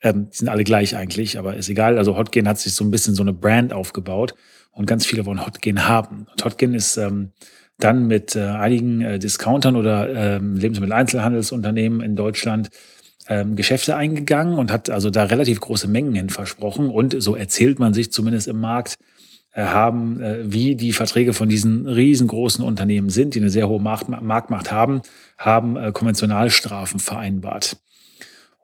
Ähm, 0.00 0.28
die 0.30 0.38
sind 0.38 0.48
alle 0.48 0.64
gleich 0.64 0.96
eigentlich, 0.96 1.38
aber 1.38 1.56
ist 1.56 1.68
egal. 1.68 1.98
Also 1.98 2.16
Hotgen 2.16 2.48
hat 2.48 2.58
sich 2.58 2.74
so 2.74 2.84
ein 2.84 2.90
bisschen 2.90 3.14
so 3.14 3.22
eine 3.22 3.32
Brand 3.32 3.72
aufgebaut 3.72 4.34
und 4.72 4.86
ganz 4.86 5.06
viele 5.06 5.24
wollen 5.26 5.44
Hotgen 5.44 5.86
haben. 5.86 6.26
Und 6.30 6.44
Hotgen 6.44 6.74
ist 6.74 6.96
ähm, 6.96 7.30
dann 7.78 8.06
mit 8.06 8.36
äh, 8.36 8.40
einigen 8.40 9.00
äh, 9.00 9.18
Discountern 9.18 9.76
oder 9.76 10.08
ähm, 10.36 10.56
Lebensmitteleinzelhandelsunternehmen 10.56 12.00
in 12.00 12.16
Deutschland 12.16 12.70
ähm, 13.28 13.56
Geschäfte 13.56 13.96
eingegangen 13.96 14.58
und 14.58 14.72
hat 14.72 14.90
also 14.90 15.10
da 15.10 15.24
relativ 15.24 15.60
große 15.60 15.88
Mengen 15.88 16.14
hin 16.14 16.30
versprochen. 16.30 16.90
Und 16.90 17.14
so 17.22 17.36
erzählt 17.36 17.78
man 17.78 17.94
sich 17.94 18.12
zumindest 18.12 18.48
im 18.48 18.60
Markt, 18.60 18.96
äh, 19.54 19.64
haben, 19.64 20.20
äh, 20.22 20.50
wie 20.50 20.76
die 20.76 20.92
Verträge 20.92 21.34
von 21.34 21.48
diesen 21.48 21.86
riesengroßen 21.86 22.64
Unternehmen 22.64 23.10
sind, 23.10 23.34
die 23.34 23.40
eine 23.40 23.50
sehr 23.50 23.68
hohe 23.68 23.80
Markt 23.80 24.08
Marktmacht 24.08 24.72
haben, 24.72 25.02
haben 25.36 25.76
äh, 25.76 25.92
Konventionalstrafen 25.92 27.00
vereinbart. 27.00 27.76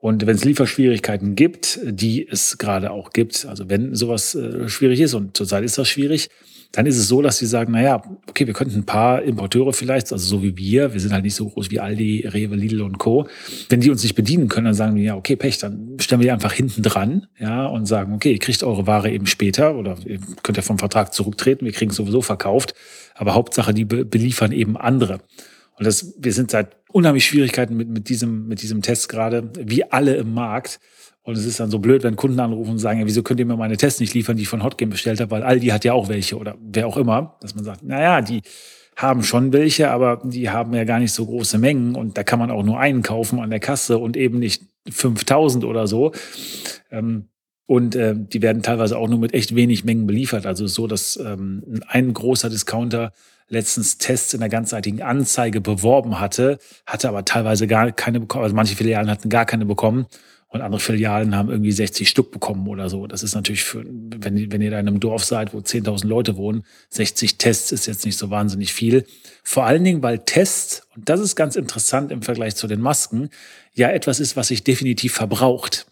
Und 0.01 0.25
wenn 0.25 0.35
es 0.35 0.45
Lieferschwierigkeiten 0.45 1.35
gibt, 1.35 1.79
die 1.83 2.27
es 2.27 2.57
gerade 2.57 2.91
auch 2.91 3.11
gibt, 3.11 3.45
also 3.45 3.69
wenn 3.69 3.95
sowas 3.95 4.33
äh, 4.33 4.69
schwierig 4.69 5.01
ist, 5.01 5.13
und 5.13 5.35
zurzeit 5.35 5.63
ist 5.63 5.77
das 5.77 5.89
schwierig, 5.89 6.29
dann 6.71 6.85
ist 6.85 6.97
es 6.97 7.07
so, 7.07 7.21
dass 7.21 7.39
sie 7.39 7.47
sagen, 7.47 7.73
naja, 7.73 8.01
okay, 8.27 8.45
wir 8.45 8.53
könnten 8.53 8.77
ein 8.77 8.85
paar 8.85 9.23
Importeure 9.23 9.73
vielleicht, 9.73 10.11
also 10.13 10.23
so 10.23 10.43
wie 10.43 10.55
wir, 10.55 10.93
wir 10.93 10.99
sind 10.99 11.11
halt 11.11 11.23
nicht 11.23 11.33
so 11.33 11.49
groß 11.49 11.71
wie 11.71 11.79
Aldi, 11.79 12.27
Rewe, 12.27 12.55
Lidl 12.55 12.83
und 12.83 12.99
Co. 12.99 13.27
Wenn 13.69 13.81
die 13.81 13.89
uns 13.89 14.03
nicht 14.03 14.13
bedienen 14.13 14.49
können, 14.49 14.65
dann 14.65 14.75
sagen 14.75 14.95
wir, 14.95 15.01
ja, 15.01 15.15
okay, 15.15 15.35
Pech, 15.35 15.57
dann 15.57 15.97
stellen 15.99 16.21
wir 16.21 16.25
die 16.25 16.31
einfach 16.31 16.53
hinten 16.53 16.83
dran, 16.83 17.25
ja, 17.39 17.65
und 17.65 17.87
sagen, 17.87 18.13
okay, 18.13 18.33
ihr 18.33 18.39
kriegt 18.39 18.63
eure 18.63 18.85
Ware 18.85 19.11
eben 19.11 19.25
später 19.25 19.75
oder 19.75 19.97
ihr 20.05 20.19
könnt 20.43 20.57
ja 20.57 20.63
vom 20.63 20.77
Vertrag 20.77 21.13
zurücktreten, 21.13 21.65
wir 21.65 21.71
kriegen 21.71 21.89
es 21.89 21.97
sowieso 21.97 22.21
verkauft, 22.21 22.75
aber 23.15 23.33
Hauptsache, 23.33 23.73
die 23.73 23.85
beliefern 23.85 24.51
eben 24.51 24.77
andere. 24.77 25.21
Und 25.79 25.85
das, 25.85 26.13
wir 26.19 26.33
sind 26.33 26.51
seit 26.51 26.75
unheimlich 26.91 27.25
Schwierigkeiten 27.25 27.75
mit, 27.75 27.87
mit 27.87 28.09
diesem, 28.09 28.47
mit 28.47 28.61
diesem 28.61 28.81
Test 28.81 29.07
gerade, 29.07 29.49
wie 29.57 29.85
alle 29.85 30.15
im 30.15 30.33
Markt. 30.33 30.79
Und 31.23 31.37
es 31.37 31.45
ist 31.45 31.59
dann 31.59 31.71
so 31.71 31.79
blöd, 31.79 32.03
wenn 32.03 32.17
Kunden 32.17 32.39
anrufen 32.39 32.71
und 32.71 32.79
sagen, 32.79 32.99
ja, 32.99 33.05
wieso 33.05 33.23
könnt 33.23 33.39
ihr 33.39 33.45
mir 33.45 33.55
meine 33.55 33.77
Tests 33.77 34.01
nicht 34.01 34.13
liefern, 34.13 34.35
die 34.35 34.43
ich 34.43 34.49
von 34.49 34.63
Hotgame 34.63 34.91
bestellt 34.91 35.21
habe, 35.21 35.31
weil 35.31 35.43
Aldi 35.43 35.67
hat 35.67 35.85
ja 35.85 35.93
auch 35.93 36.09
welche 36.09 36.37
oder 36.37 36.57
wer 36.61 36.85
auch 36.85 36.97
immer, 36.97 37.37
dass 37.39 37.55
man 37.55 37.63
sagt, 37.63 37.83
naja, 37.83 38.21
die 38.21 38.41
haben 38.97 39.23
schon 39.23 39.53
welche, 39.53 39.89
aber 39.91 40.21
die 40.25 40.49
haben 40.49 40.73
ja 40.73 40.83
gar 40.83 40.99
nicht 40.99 41.13
so 41.13 41.25
große 41.25 41.57
Mengen 41.57 41.95
und 41.95 42.17
da 42.17 42.23
kann 42.23 42.39
man 42.39 42.51
auch 42.51 42.63
nur 42.63 42.79
einen 42.79 43.01
kaufen 43.01 43.39
an 43.39 43.49
der 43.49 43.61
Kasse 43.61 43.97
und 43.97 44.17
eben 44.17 44.39
nicht 44.39 44.63
5000 44.89 45.63
oder 45.63 45.87
so. 45.87 46.11
Ähm, 46.91 47.29
und 47.65 47.95
äh, 47.95 48.15
die 48.17 48.41
werden 48.41 48.63
teilweise 48.63 48.97
auch 48.97 49.07
nur 49.07 49.19
mit 49.19 49.33
echt 49.33 49.55
wenig 49.55 49.85
Mengen 49.85 50.07
beliefert. 50.07 50.45
Also 50.45 50.67
so, 50.67 50.87
dass 50.87 51.17
ähm, 51.17 51.81
ein 51.87 52.11
großer 52.13 52.49
Discounter 52.49 53.13
letztens 53.49 53.97
Tests 53.97 54.33
in 54.33 54.39
der 54.39 54.49
ganzseitigen 54.49 55.01
Anzeige 55.01 55.59
beworben 55.59 56.19
hatte, 56.19 56.59
hatte 56.85 57.09
aber 57.09 57.25
teilweise 57.25 57.67
gar 57.67 57.91
keine 57.91 58.19
bekommen. 58.19 58.43
Also 58.43 58.55
manche 58.55 58.75
Filialen 58.75 59.09
hatten 59.09 59.29
gar 59.29 59.45
keine 59.45 59.65
bekommen 59.65 60.05
und 60.51 60.61
andere 60.61 60.79
Filialen 60.79 61.35
haben 61.35 61.49
irgendwie 61.49 61.71
60 61.71 62.09
Stück 62.09 62.31
bekommen 62.31 62.67
oder 62.67 62.89
so. 62.89 63.05
Das 63.05 63.21
ist 63.21 63.35
natürlich 63.35 63.63
für, 63.63 63.85
wenn, 63.85 64.51
wenn 64.51 64.61
ihr 64.61 64.71
da 64.71 64.79
in 64.79 64.87
einem 64.87 64.99
Dorf 64.99 65.23
seid, 65.23 65.53
wo 65.53 65.59
10.000 65.59 66.07
Leute 66.07 66.37
wohnen, 66.37 66.63
60 66.89 67.37
Tests 67.37 67.71
ist 67.71 67.85
jetzt 67.85 68.05
nicht 68.05 68.17
so 68.17 68.31
wahnsinnig 68.31 68.73
viel. 68.73 69.05
Vor 69.43 69.65
allen 69.65 69.83
Dingen, 69.83 70.01
weil 70.01 70.19
Tests, 70.19 70.87
und 70.95 71.07
das 71.07 71.19
ist 71.19 71.35
ganz 71.35 71.55
interessant 71.55 72.11
im 72.11 72.23
Vergleich 72.23 72.55
zu 72.55 72.67
den 72.67 72.81
Masken, 72.81 73.29
ja 73.73 73.89
etwas 73.89 74.19
ist, 74.19 74.35
was 74.35 74.47
sich 74.47 74.63
definitiv 74.63 75.13
verbraucht. 75.13 75.85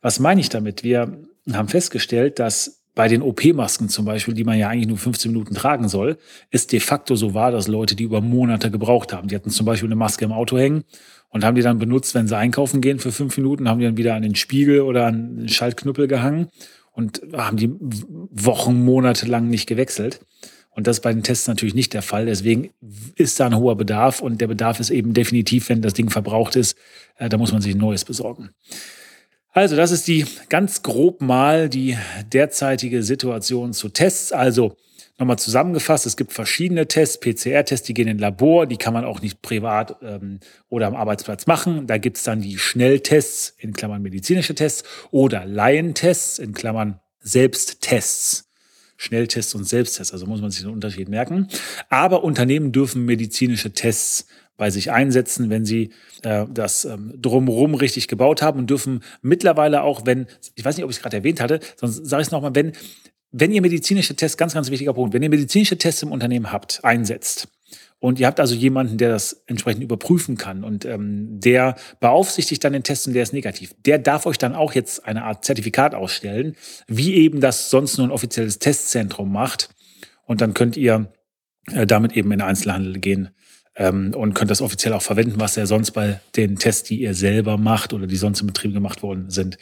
Was 0.00 0.18
meine 0.18 0.40
ich 0.40 0.48
damit? 0.48 0.82
Wir 0.82 1.16
haben 1.52 1.68
festgestellt, 1.68 2.40
dass 2.40 2.81
bei 2.94 3.08
den 3.08 3.22
OP-Masken 3.22 3.88
zum 3.88 4.04
Beispiel, 4.04 4.34
die 4.34 4.44
man 4.44 4.58
ja 4.58 4.68
eigentlich 4.68 4.88
nur 4.88 4.98
15 4.98 5.32
Minuten 5.32 5.54
tragen 5.54 5.88
soll, 5.88 6.18
es 6.50 6.66
de 6.66 6.80
facto 6.80 7.16
so 7.16 7.32
war, 7.32 7.50
dass 7.50 7.68
Leute 7.68 7.96
die 7.96 8.04
über 8.04 8.20
Monate 8.20 8.70
gebraucht 8.70 9.12
haben. 9.12 9.28
Die 9.28 9.34
hatten 9.34 9.50
zum 9.50 9.64
Beispiel 9.64 9.88
eine 9.88 9.96
Maske 9.96 10.24
im 10.24 10.32
Auto 10.32 10.58
hängen 10.58 10.84
und 11.30 11.44
haben 11.44 11.54
die 11.54 11.62
dann 11.62 11.78
benutzt, 11.78 12.14
wenn 12.14 12.28
sie 12.28 12.36
einkaufen 12.36 12.80
gehen 12.80 12.98
für 12.98 13.12
fünf 13.12 13.36
Minuten, 13.36 13.68
haben 13.68 13.78
die 13.78 13.86
dann 13.86 13.96
wieder 13.96 14.14
an 14.14 14.22
den 14.22 14.34
Spiegel 14.34 14.82
oder 14.82 15.06
an 15.06 15.36
den 15.36 15.48
Schaltknüppel 15.48 16.06
gehangen 16.06 16.48
und 16.92 17.22
haben 17.32 17.56
die 17.56 17.70
Wochen, 17.80 18.84
Monate 18.84 19.26
lang 19.26 19.48
nicht 19.48 19.66
gewechselt. 19.66 20.20
Und 20.74 20.86
das 20.86 20.98
ist 20.98 21.02
bei 21.02 21.12
den 21.12 21.22
Tests 21.22 21.48
natürlich 21.48 21.74
nicht 21.74 21.92
der 21.92 22.02
Fall. 22.02 22.26
Deswegen 22.26 22.70
ist 23.16 23.40
da 23.40 23.46
ein 23.46 23.56
hoher 23.56 23.76
Bedarf 23.76 24.20
und 24.20 24.40
der 24.40 24.46
Bedarf 24.46 24.80
ist 24.80 24.90
eben 24.90 25.12
definitiv, 25.12 25.68
wenn 25.68 25.82
das 25.82 25.94
Ding 25.94 26.10
verbraucht 26.10 26.56
ist, 26.56 26.76
äh, 27.16 27.28
da 27.28 27.36
muss 27.36 27.52
man 27.52 27.60
sich 27.60 27.74
ein 27.74 27.78
neues 27.78 28.04
besorgen. 28.04 28.50
Also, 29.52 29.76
das 29.76 29.90
ist 29.90 30.08
die 30.08 30.24
ganz 30.48 30.82
grob 30.82 31.20
mal 31.20 31.68
die 31.68 31.96
derzeitige 32.32 33.02
Situation 33.02 33.72
zu 33.72 33.90
Tests. 33.90 34.32
Also, 34.32 34.76
Nochmal 35.18 35.38
zusammengefasst, 35.38 36.06
es 36.06 36.16
gibt 36.16 36.32
verschiedene 36.32 36.88
Tests, 36.88 37.20
PCR-Tests, 37.20 37.86
die 37.86 37.94
gehen 37.94 38.08
in 38.08 38.18
Labor, 38.18 38.66
die 38.66 38.76
kann 38.76 38.92
man 38.94 39.04
auch 39.04 39.20
nicht 39.20 39.40
privat 39.42 39.96
ähm, 40.02 40.40
oder 40.68 40.86
am 40.88 40.96
Arbeitsplatz 40.96 41.46
machen. 41.46 41.86
Da 41.86 41.98
gibt 41.98 42.16
es 42.16 42.22
dann 42.24 42.40
die 42.40 42.58
Schnelltests, 42.58 43.54
in 43.58 43.72
Klammern 43.72 44.02
medizinische 44.02 44.54
Tests, 44.54 44.82
oder 45.10 45.44
Laientests, 45.44 46.38
in 46.38 46.54
Klammern 46.54 46.98
Selbsttests. 47.20 48.50
Schnelltests 48.96 49.54
und 49.54 49.62
Selbsttests, 49.64 50.12
also 50.12 50.26
muss 50.26 50.40
man 50.40 50.50
sich 50.50 50.62
den 50.62 50.72
Unterschied 50.72 51.08
merken. 51.08 51.46
Aber 51.88 52.24
Unternehmen 52.24 52.72
dürfen 52.72 53.04
medizinische 53.04 53.72
Tests 53.72 54.26
bei 54.56 54.70
sich 54.70 54.90
einsetzen, 54.90 55.50
wenn 55.50 55.64
sie 55.64 55.90
äh, 56.22 56.46
das 56.52 56.84
ähm, 56.84 57.14
drumherum 57.16 57.74
richtig 57.74 58.08
gebaut 58.08 58.42
haben 58.42 58.60
und 58.60 58.70
dürfen 58.70 59.02
mittlerweile 59.22 59.82
auch, 59.82 60.06
wenn, 60.06 60.26
ich 60.54 60.64
weiß 60.64 60.76
nicht, 60.76 60.84
ob 60.84 60.90
ich 60.90 60.96
es 60.96 61.02
gerade 61.02 61.16
erwähnt 61.16 61.40
hatte, 61.40 61.60
sonst 61.76 62.06
sage 62.06 62.22
ich 62.22 62.28
es 62.28 62.32
nochmal, 62.32 62.54
wenn, 62.54 62.72
wenn 63.30 63.52
ihr 63.52 63.62
medizinische 63.62 64.14
Tests, 64.14 64.36
ganz, 64.36 64.54
ganz 64.54 64.70
wichtiger 64.70 64.92
Punkt, 64.92 65.14
wenn 65.14 65.22
ihr 65.22 65.30
medizinische 65.30 65.78
Tests 65.78 66.02
im 66.02 66.12
Unternehmen 66.12 66.52
habt, 66.52 66.84
einsetzt, 66.84 67.48
und 68.02 68.18
ihr 68.18 68.26
habt 68.26 68.40
also 68.40 68.56
jemanden, 68.56 68.98
der 68.98 69.10
das 69.10 69.44
entsprechend 69.46 69.84
überprüfen 69.84 70.36
kann 70.36 70.64
und 70.64 70.84
ähm, 70.84 71.38
der 71.38 71.76
beaufsichtigt 72.00 72.64
dann 72.64 72.72
den 72.72 72.82
Test 72.82 73.06
und 73.06 73.12
der 73.12 73.22
ist 73.22 73.32
negativ. 73.32 73.76
Der 73.86 74.00
darf 74.00 74.26
euch 74.26 74.38
dann 74.38 74.56
auch 74.56 74.74
jetzt 74.74 75.06
eine 75.06 75.22
Art 75.22 75.44
Zertifikat 75.44 75.94
ausstellen, 75.94 76.56
wie 76.88 77.14
eben 77.14 77.40
das 77.40 77.70
sonst 77.70 77.98
nur 77.98 78.08
ein 78.08 78.10
offizielles 78.10 78.58
Testzentrum 78.58 79.30
macht. 79.30 79.68
Und 80.26 80.40
dann 80.40 80.52
könnt 80.52 80.76
ihr 80.76 81.12
äh, 81.70 81.86
damit 81.86 82.16
eben 82.16 82.32
in 82.32 82.40
den 82.40 82.48
Einzelhandel 82.48 82.98
gehen 82.98 83.28
ähm, 83.74 84.12
und 84.14 84.34
könnt 84.34 84.50
das 84.50 84.60
offiziell 84.60 84.92
auch 84.92 85.02
verwenden, 85.02 85.40
was 85.40 85.56
ja 85.56 85.64
sonst 85.66 85.92
bei 85.92 86.20
den 86.36 86.56
Tests, 86.56 86.88
die 86.88 87.00
ihr 87.00 87.14
selber 87.14 87.56
macht 87.56 87.92
oder 87.92 88.06
die 88.06 88.16
sonst 88.16 88.40
im 88.40 88.46
Betrieb 88.48 88.74
gemacht 88.74 89.02
worden 89.02 89.30
sind, 89.30 89.56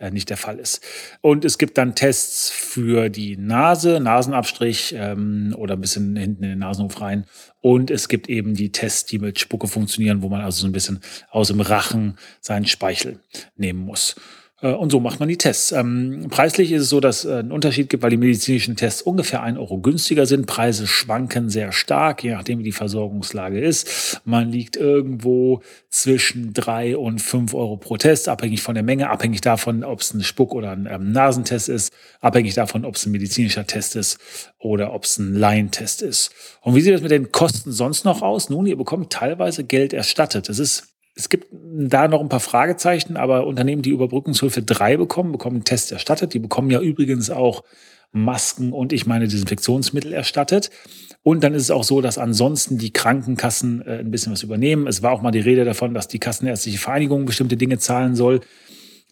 äh, 0.00 0.10
nicht 0.10 0.30
der 0.30 0.36
Fall 0.36 0.58
ist. 0.58 0.82
Und 1.20 1.44
es 1.44 1.58
gibt 1.58 1.78
dann 1.78 1.94
Tests 1.94 2.50
für 2.50 3.08
die 3.10 3.36
Nase, 3.36 4.00
Nasenabstrich 4.00 4.94
ähm, 4.96 5.54
oder 5.56 5.74
ein 5.74 5.80
bisschen 5.80 6.16
hinten 6.16 6.44
in 6.44 6.50
den 6.50 6.58
Nasenhof 6.58 7.00
rein. 7.00 7.26
Und 7.60 7.90
es 7.90 8.08
gibt 8.08 8.28
eben 8.28 8.54
die 8.54 8.72
Tests, 8.72 9.06
die 9.06 9.18
mit 9.18 9.38
Spucke 9.38 9.68
funktionieren, 9.68 10.22
wo 10.22 10.28
man 10.28 10.40
also 10.40 10.62
so 10.62 10.66
ein 10.66 10.72
bisschen 10.72 11.00
aus 11.30 11.48
dem 11.48 11.60
Rachen 11.60 12.16
seinen 12.40 12.66
Speichel 12.66 13.20
nehmen 13.56 13.80
muss. 13.80 14.16
Äh, 14.64 14.72
und 14.72 14.90
so 14.90 14.98
macht 14.98 15.20
man 15.20 15.28
die 15.28 15.36
Tests. 15.36 15.72
Ähm, 15.72 16.26
preislich 16.30 16.72
ist 16.72 16.82
es 16.82 16.88
so, 16.88 16.98
dass 17.00 17.24
es 17.24 17.30
äh, 17.30 17.34
einen 17.34 17.52
Unterschied 17.52 17.90
gibt, 17.90 18.02
weil 18.02 18.10
die 18.10 18.16
medizinischen 18.16 18.76
Tests 18.76 19.02
ungefähr 19.02 19.42
ein 19.42 19.58
Euro 19.58 19.78
günstiger 19.78 20.26
sind. 20.26 20.46
Preise 20.46 20.86
schwanken 20.86 21.50
sehr 21.50 21.70
stark, 21.70 22.24
je 22.24 22.32
nachdem, 22.32 22.58
wie 22.58 22.64
die 22.64 22.72
Versorgungslage 22.72 23.60
ist. 23.60 24.20
Man 24.24 24.50
liegt 24.50 24.76
irgendwo 24.76 25.60
zwischen 25.90 26.54
drei 26.54 26.96
und 26.96 27.20
fünf 27.20 27.54
Euro 27.54 27.76
pro 27.76 27.96
Test, 27.96 28.28
abhängig 28.28 28.62
von 28.62 28.74
der 28.74 28.82
Menge, 28.84 29.10
abhängig 29.10 29.42
davon, 29.42 29.84
ob 29.84 30.00
es 30.00 30.14
ein 30.14 30.22
Spuck- 30.22 30.54
oder 30.54 30.72
ein 30.72 30.88
ähm, 30.90 31.12
Nasentest 31.12 31.68
ist, 31.68 31.92
abhängig 32.20 32.54
davon, 32.54 32.84
ob 32.84 32.96
es 32.96 33.06
ein 33.06 33.12
medizinischer 33.12 33.66
Test 33.66 33.96
ist 33.96 34.18
oder 34.58 34.94
ob 34.94 35.04
es 35.04 35.18
ein 35.18 35.34
Laientest 35.34 36.02
ist. 36.02 36.32
Und 36.62 36.74
wie 36.74 36.80
sieht 36.80 36.94
das 36.94 37.02
mit 37.02 37.10
den 37.10 37.30
Kosten 37.30 37.70
sonst 37.70 38.04
noch 38.04 38.22
aus? 38.22 38.48
Nun, 38.48 38.66
ihr 38.66 38.76
bekommt 38.76 39.12
teilweise 39.12 39.64
Geld 39.64 39.92
erstattet. 39.92 40.48
Das 40.48 40.58
ist 40.58 40.93
es 41.14 41.28
gibt 41.28 41.48
da 41.52 42.08
noch 42.08 42.20
ein 42.20 42.28
paar 42.28 42.40
Fragezeichen, 42.40 43.16
aber 43.16 43.46
Unternehmen, 43.46 43.82
die 43.82 43.90
Überbrückungshilfe 43.90 44.62
3 44.62 44.96
bekommen, 44.96 45.32
bekommen 45.32 45.56
einen 45.56 45.64
Test 45.64 45.92
erstattet. 45.92 46.34
Die 46.34 46.40
bekommen 46.40 46.70
ja 46.70 46.80
übrigens 46.80 47.30
auch 47.30 47.62
Masken 48.10 48.72
und 48.72 48.92
ich 48.92 49.06
meine 49.06 49.26
Desinfektionsmittel 49.28 50.12
erstattet. 50.12 50.70
Und 51.22 51.42
dann 51.42 51.54
ist 51.54 51.62
es 51.62 51.70
auch 51.70 51.84
so, 51.84 52.00
dass 52.00 52.18
ansonsten 52.18 52.78
die 52.78 52.92
Krankenkassen 52.92 53.82
äh, 53.86 53.98
ein 53.98 54.10
bisschen 54.10 54.32
was 54.32 54.42
übernehmen. 54.42 54.86
Es 54.86 55.02
war 55.02 55.12
auch 55.12 55.22
mal 55.22 55.30
die 55.30 55.40
Rede 55.40 55.64
davon, 55.64 55.94
dass 55.94 56.08
die 56.08 56.18
Kassenärztliche 56.18 56.78
Vereinigung 56.78 57.26
bestimmte 57.26 57.56
Dinge 57.56 57.78
zahlen 57.78 58.14
soll. 58.14 58.40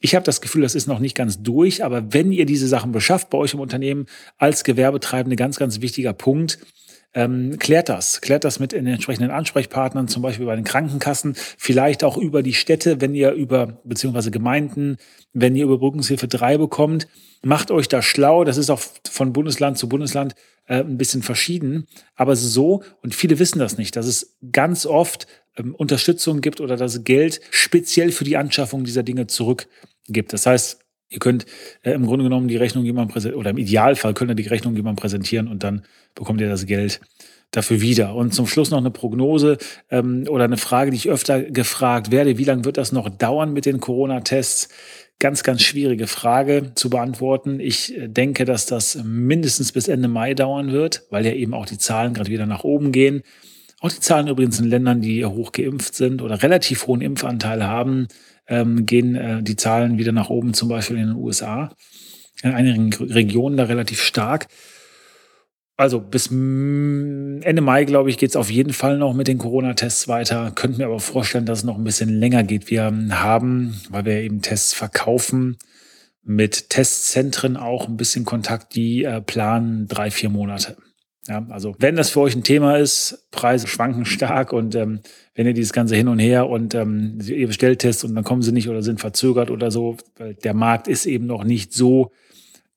Ich 0.00 0.16
habe 0.16 0.25
das 0.25 0.40
Gefühl, 0.40 0.62
das 0.62 0.75
ist 0.75 0.88
noch 0.88 0.99
nicht 0.99 1.16
ganz 1.16 1.42
durch, 1.42 1.85
aber 1.85 2.12
wenn 2.12 2.32
ihr 2.32 2.44
diese 2.44 2.66
Sachen 2.66 2.90
beschafft 2.90 3.30
bei 3.30 3.38
euch 3.38 3.54
im 3.54 3.61
Unternehmen 3.61 4.06
als 4.37 4.64
Gewerbetreibende, 4.64 5.37
ganz, 5.37 5.56
ganz 5.56 5.80
wichtiger 5.80 6.12
Punkt, 6.12 6.59
ähm, 7.14 7.59
klärt 7.59 7.88
das. 7.88 8.21
Klärt 8.21 8.45
das 8.45 8.59
mit 8.59 8.73
den 8.73 8.87
entsprechenden 8.87 9.31
Ansprechpartnern, 9.31 10.09
zum 10.09 10.23
Beispiel 10.23 10.47
bei 10.47 10.57
den 10.57 10.64
Krankenkassen, 10.64 11.35
vielleicht 11.59 12.04
auch 12.04 12.16
über 12.16 12.42
die 12.42 12.54
Städte, 12.54 13.00
wenn 13.00 13.14
ihr 13.14 13.33
über, 13.33 13.81
beziehungsweise 13.85 14.31
Gemeinden, 14.31 14.97
wenn 15.33 15.54
ihr 15.57 15.64
Überbrückungshilfe 15.64 16.28
3 16.28 16.59
bekommt. 16.59 17.09
Macht 17.42 17.71
euch 17.71 17.88
da 17.88 18.02
schlau. 18.02 18.45
Das 18.45 18.57
ist 18.57 18.71
auch 18.71 18.81
von 19.11 19.33
Bundesland 19.33 19.76
zu 19.76 19.88
Bundesland 19.88 20.35
äh, 20.66 20.81
ein 20.81 20.97
bisschen 20.97 21.23
verschieden. 21.23 21.87
Aber 22.14 22.33
es 22.33 22.42
ist 22.42 22.52
so, 22.52 22.83
und 23.02 23.14
viele 23.14 23.38
wissen 23.38 23.59
das 23.59 23.78
nicht, 23.78 23.97
dass 23.97 24.07
es 24.07 24.37
ganz 24.52 24.87
oft 24.87 25.26
ähm, 25.57 25.75
Unterstützung 25.75 26.40
gibt 26.40 26.61
oder 26.61 26.76
dass 26.76 27.04
Geld 27.04 27.40
speziell 27.50 28.12
für 28.12 28.25
die 28.25 28.37
Anschaffung 28.37 28.84
dieser 28.84 29.02
Dinge 29.02 29.26
zurückgibt. 29.26 30.32
Das 30.32 30.47
heißt, 30.47 30.81
Ihr 31.13 31.19
könnt 31.19 31.47
äh, 31.83 31.93
im 31.93 32.07
Grunde 32.07 32.25
genommen 32.25 32.49
die 32.49 32.57
Rechnung 32.57 32.85
jemandem 32.85 33.13
präsentieren, 33.13 33.41
oder 33.41 33.51
im 33.51 33.59
Idealfall 33.59 34.15
könnt 34.15 34.31
ihr 34.31 34.35
die 34.35 34.49
Rechnung 34.49 34.75
jemandem 34.75 35.01
präsentieren 35.01 35.49
und 35.49 35.63
dann 35.63 35.83
bekommt 36.15 36.41
ihr 36.41 36.49
das 36.49 36.67
Geld 36.67 37.01
dafür 37.51 37.81
wieder. 37.81 38.15
Und 38.15 38.35
zum 38.35 38.47
Schluss 38.47 38.71
noch 38.71 38.79
eine 38.79 38.91
Prognose 38.91 39.59
ähm, 39.91 40.25
oder 40.29 40.45
eine 40.45 40.57
Frage, 40.57 40.91
die 40.91 40.97
ich 40.97 41.11
öfter 41.11 41.43
gefragt 41.43 42.11
werde. 42.11 42.39
Wie 42.39 42.45
lange 42.45 42.65
wird 42.65 42.79
das 42.79 42.93
noch 42.93 43.09
dauern 43.09 43.53
mit 43.53 43.67
den 43.67 43.79
Corona-Tests? 43.79 44.71
Ganz, 45.19 45.45
ganz 45.45 45.63
schwierige 45.63 46.09
Frage 46.09 46.73
zu 46.75 46.91
beantworten. 46.91 47.61
Ich 47.61 47.97
äh, 47.97 48.09
denke, 48.09 48.45
dass 48.45 48.67
das 48.67 48.99
mindestens 49.05 49.71
bis 49.71 49.87
Ende 49.87 50.09
Mai 50.09 50.35
dauern 50.35 50.73
wird, 50.73 51.03
weil 51.11 51.27
ja 51.27 51.33
eben 51.33 51.55
auch 51.55 51.67
die 51.67 51.79
Zahlen 51.79 52.15
gerade 52.15 52.31
wieder 52.31 52.47
nach 52.47 52.65
oben 52.65 52.91
gehen. 52.91 53.23
Auch 53.81 53.91
die 53.91 54.01
Zahlen 54.01 54.29
übrigens 54.29 54.59
in 54.59 54.67
Ländern, 54.67 55.01
die 55.01 55.25
hoch 55.25 55.53
geimpft 55.53 55.95
sind 55.95 56.23
oder 56.23 56.43
relativ 56.43 56.87
hohen 56.87 57.01
Impfanteil 57.01 57.65
haben, 57.65 58.09
ähm, 58.47 58.87
gehen 58.87 59.15
äh, 59.15 59.43
die 59.43 59.57
Zahlen 59.57 59.99
wieder 59.99 60.13
nach 60.13 60.31
oben, 60.31 60.55
zum 60.55 60.69
Beispiel 60.69 60.99
in 60.99 61.09
den 61.09 61.17
USA. 61.17 61.75
In 62.43 62.52
einigen 62.52 62.93
Regionen 62.93 63.57
da 63.57 63.65
relativ 63.65 64.02
stark. 64.02 64.49
Also 65.76 66.00
bis 66.00 66.26
Ende 66.28 67.61
Mai, 67.61 67.85
glaube 67.85 68.11
ich, 68.11 68.19
geht 68.19 68.31
es 68.31 68.37
auf 68.37 68.50
jeden 68.50 68.73
Fall 68.73 68.99
noch 68.99 69.15
mit 69.15 69.26
den 69.26 69.39
Corona-Tests 69.39 70.07
weiter. 70.07 70.52
Könnten 70.55 70.78
mir 70.78 70.87
aber 70.87 71.00
vorstellen, 71.00 71.47
dass 71.47 71.61
es 71.61 71.65
noch 71.65 71.78
ein 71.78 71.85
bisschen 71.85 72.21
länger 72.21 72.45
geht. 72.45 72.71
Wir 72.71 72.85
haben, 72.85 73.81
weil 73.91 74.05
wir 74.05 74.21
eben 74.21 74.43
Tests 74.43 74.75
verkaufen, 74.75 75.57
mit 76.23 76.71
Testzentren 76.71 77.57
auch 77.57 77.89
ein 77.89 77.97
bisschen 77.97 78.25
Kontakt, 78.25 78.75
die 78.75 79.05
äh, 79.05 79.21
planen 79.21 79.89
drei, 79.89 80.11
vier 80.11 80.28
Monate. 80.28 80.76
Ja, 81.28 81.47
also 81.50 81.75
wenn 81.78 81.95
das 81.95 82.11
für 82.11 82.21
euch 82.21 82.35
ein 82.35 82.43
Thema 82.43 82.78
ist, 82.78 83.28
Preise 83.30 83.69
schwanken 83.69 84.04
stark 84.04 84.52
und 84.52 84.75
ähm, 84.75 85.00
wenn 85.37 85.47
ihr 85.47 85.54
dieses 85.54 85.73
ganze 85.73 85.95
hin 85.95 86.08
und 86.08 86.19
her 86.19 86.49
und 86.49 86.75
ähm, 86.75 87.19
ihr 87.25 87.47
bestellt 87.47 87.78
Tests 87.78 88.02
und 88.02 88.17
dann 88.17 88.25
kommen 88.25 88.43
sie 88.43 88.50
nicht 88.50 88.69
oder 88.69 88.82
sind 88.82 89.00
verzögert 89.00 89.50
oder 89.50 89.71
so, 89.71 89.97
weil 90.17 90.35
der 90.35 90.52
Markt 90.52 90.89
ist 90.89 91.06
eben 91.06 91.26
noch 91.26 91.45
nicht 91.45 91.73
so 91.73 92.11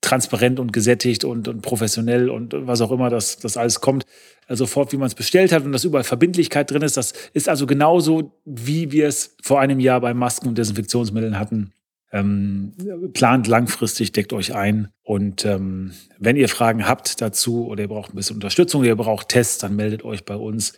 transparent 0.00 0.60
und 0.60 0.72
gesättigt 0.72 1.24
und, 1.24 1.48
und 1.48 1.62
professionell 1.62 2.30
und 2.30 2.54
was 2.56 2.80
auch 2.80 2.92
immer 2.92 3.10
das, 3.10 3.38
das 3.38 3.56
alles 3.56 3.80
kommt, 3.80 4.06
also 4.46 4.64
sofort, 4.64 4.92
wie 4.92 4.96
man 4.96 5.08
es 5.08 5.16
bestellt 5.16 5.50
hat 5.50 5.64
und 5.64 5.72
dass 5.72 5.82
überall 5.82 6.04
Verbindlichkeit 6.04 6.70
drin 6.70 6.82
ist. 6.82 6.96
Das 6.96 7.14
ist 7.32 7.48
also 7.48 7.66
genauso, 7.66 8.32
wie 8.44 8.92
wir 8.92 9.08
es 9.08 9.34
vor 9.42 9.60
einem 9.60 9.80
Jahr 9.80 10.00
bei 10.00 10.14
Masken 10.14 10.46
und 10.48 10.58
Desinfektionsmitteln 10.58 11.36
hatten. 11.36 11.72
Ähm, 12.16 12.72
plant 13.12 13.46
langfristig, 13.46 14.12
deckt 14.12 14.32
euch 14.32 14.54
ein. 14.54 14.88
Und 15.02 15.44
ähm, 15.44 15.92
wenn 16.18 16.36
ihr 16.36 16.48
Fragen 16.48 16.88
habt 16.88 17.20
dazu 17.20 17.66
oder 17.66 17.82
ihr 17.82 17.88
braucht 17.88 18.12
ein 18.12 18.16
bisschen 18.16 18.36
Unterstützung, 18.36 18.84
ihr 18.84 18.96
braucht 18.96 19.28
Tests, 19.28 19.58
dann 19.58 19.76
meldet 19.76 20.04
euch 20.04 20.24
bei 20.24 20.36
uns. 20.36 20.72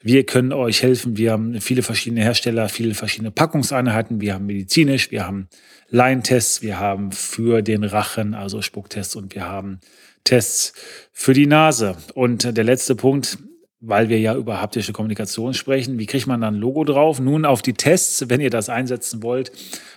Wir 0.00 0.24
können 0.24 0.52
euch 0.52 0.82
helfen. 0.82 1.16
Wir 1.16 1.32
haben 1.32 1.60
viele 1.60 1.82
verschiedene 1.82 2.22
Hersteller, 2.22 2.68
viele 2.68 2.94
verschiedene 2.94 3.30
Packungseinheiten. 3.30 4.20
Wir 4.20 4.34
haben 4.34 4.46
medizinisch, 4.46 5.10
wir 5.10 5.26
haben 5.26 5.48
Laientests, 5.88 6.62
wir 6.62 6.78
haben 6.78 7.12
für 7.12 7.62
den 7.62 7.82
Rachen, 7.84 8.34
also 8.34 8.62
Spucktests 8.62 9.16
und 9.16 9.34
wir 9.34 9.46
haben 9.46 9.80
Tests 10.24 10.72
für 11.12 11.32
die 11.32 11.46
Nase. 11.46 11.96
Und 12.14 12.56
der 12.56 12.64
letzte 12.64 12.94
Punkt, 12.94 13.38
weil 13.80 14.08
wir 14.08 14.18
ja 14.18 14.34
über 14.34 14.60
haptische 14.60 14.92
Kommunikation 14.92 15.54
sprechen. 15.54 15.98
Wie 15.98 16.06
kriegt 16.06 16.26
man 16.26 16.40
dann 16.40 16.54
ein 16.54 16.60
Logo 16.60 16.84
drauf? 16.84 17.20
Nun 17.20 17.44
auf 17.44 17.62
die 17.62 17.74
Tests, 17.74 18.28
wenn 18.28 18.40
ihr 18.40 18.50
das 18.50 18.68
einsetzen 18.68 19.22
wollt, 19.22 19.52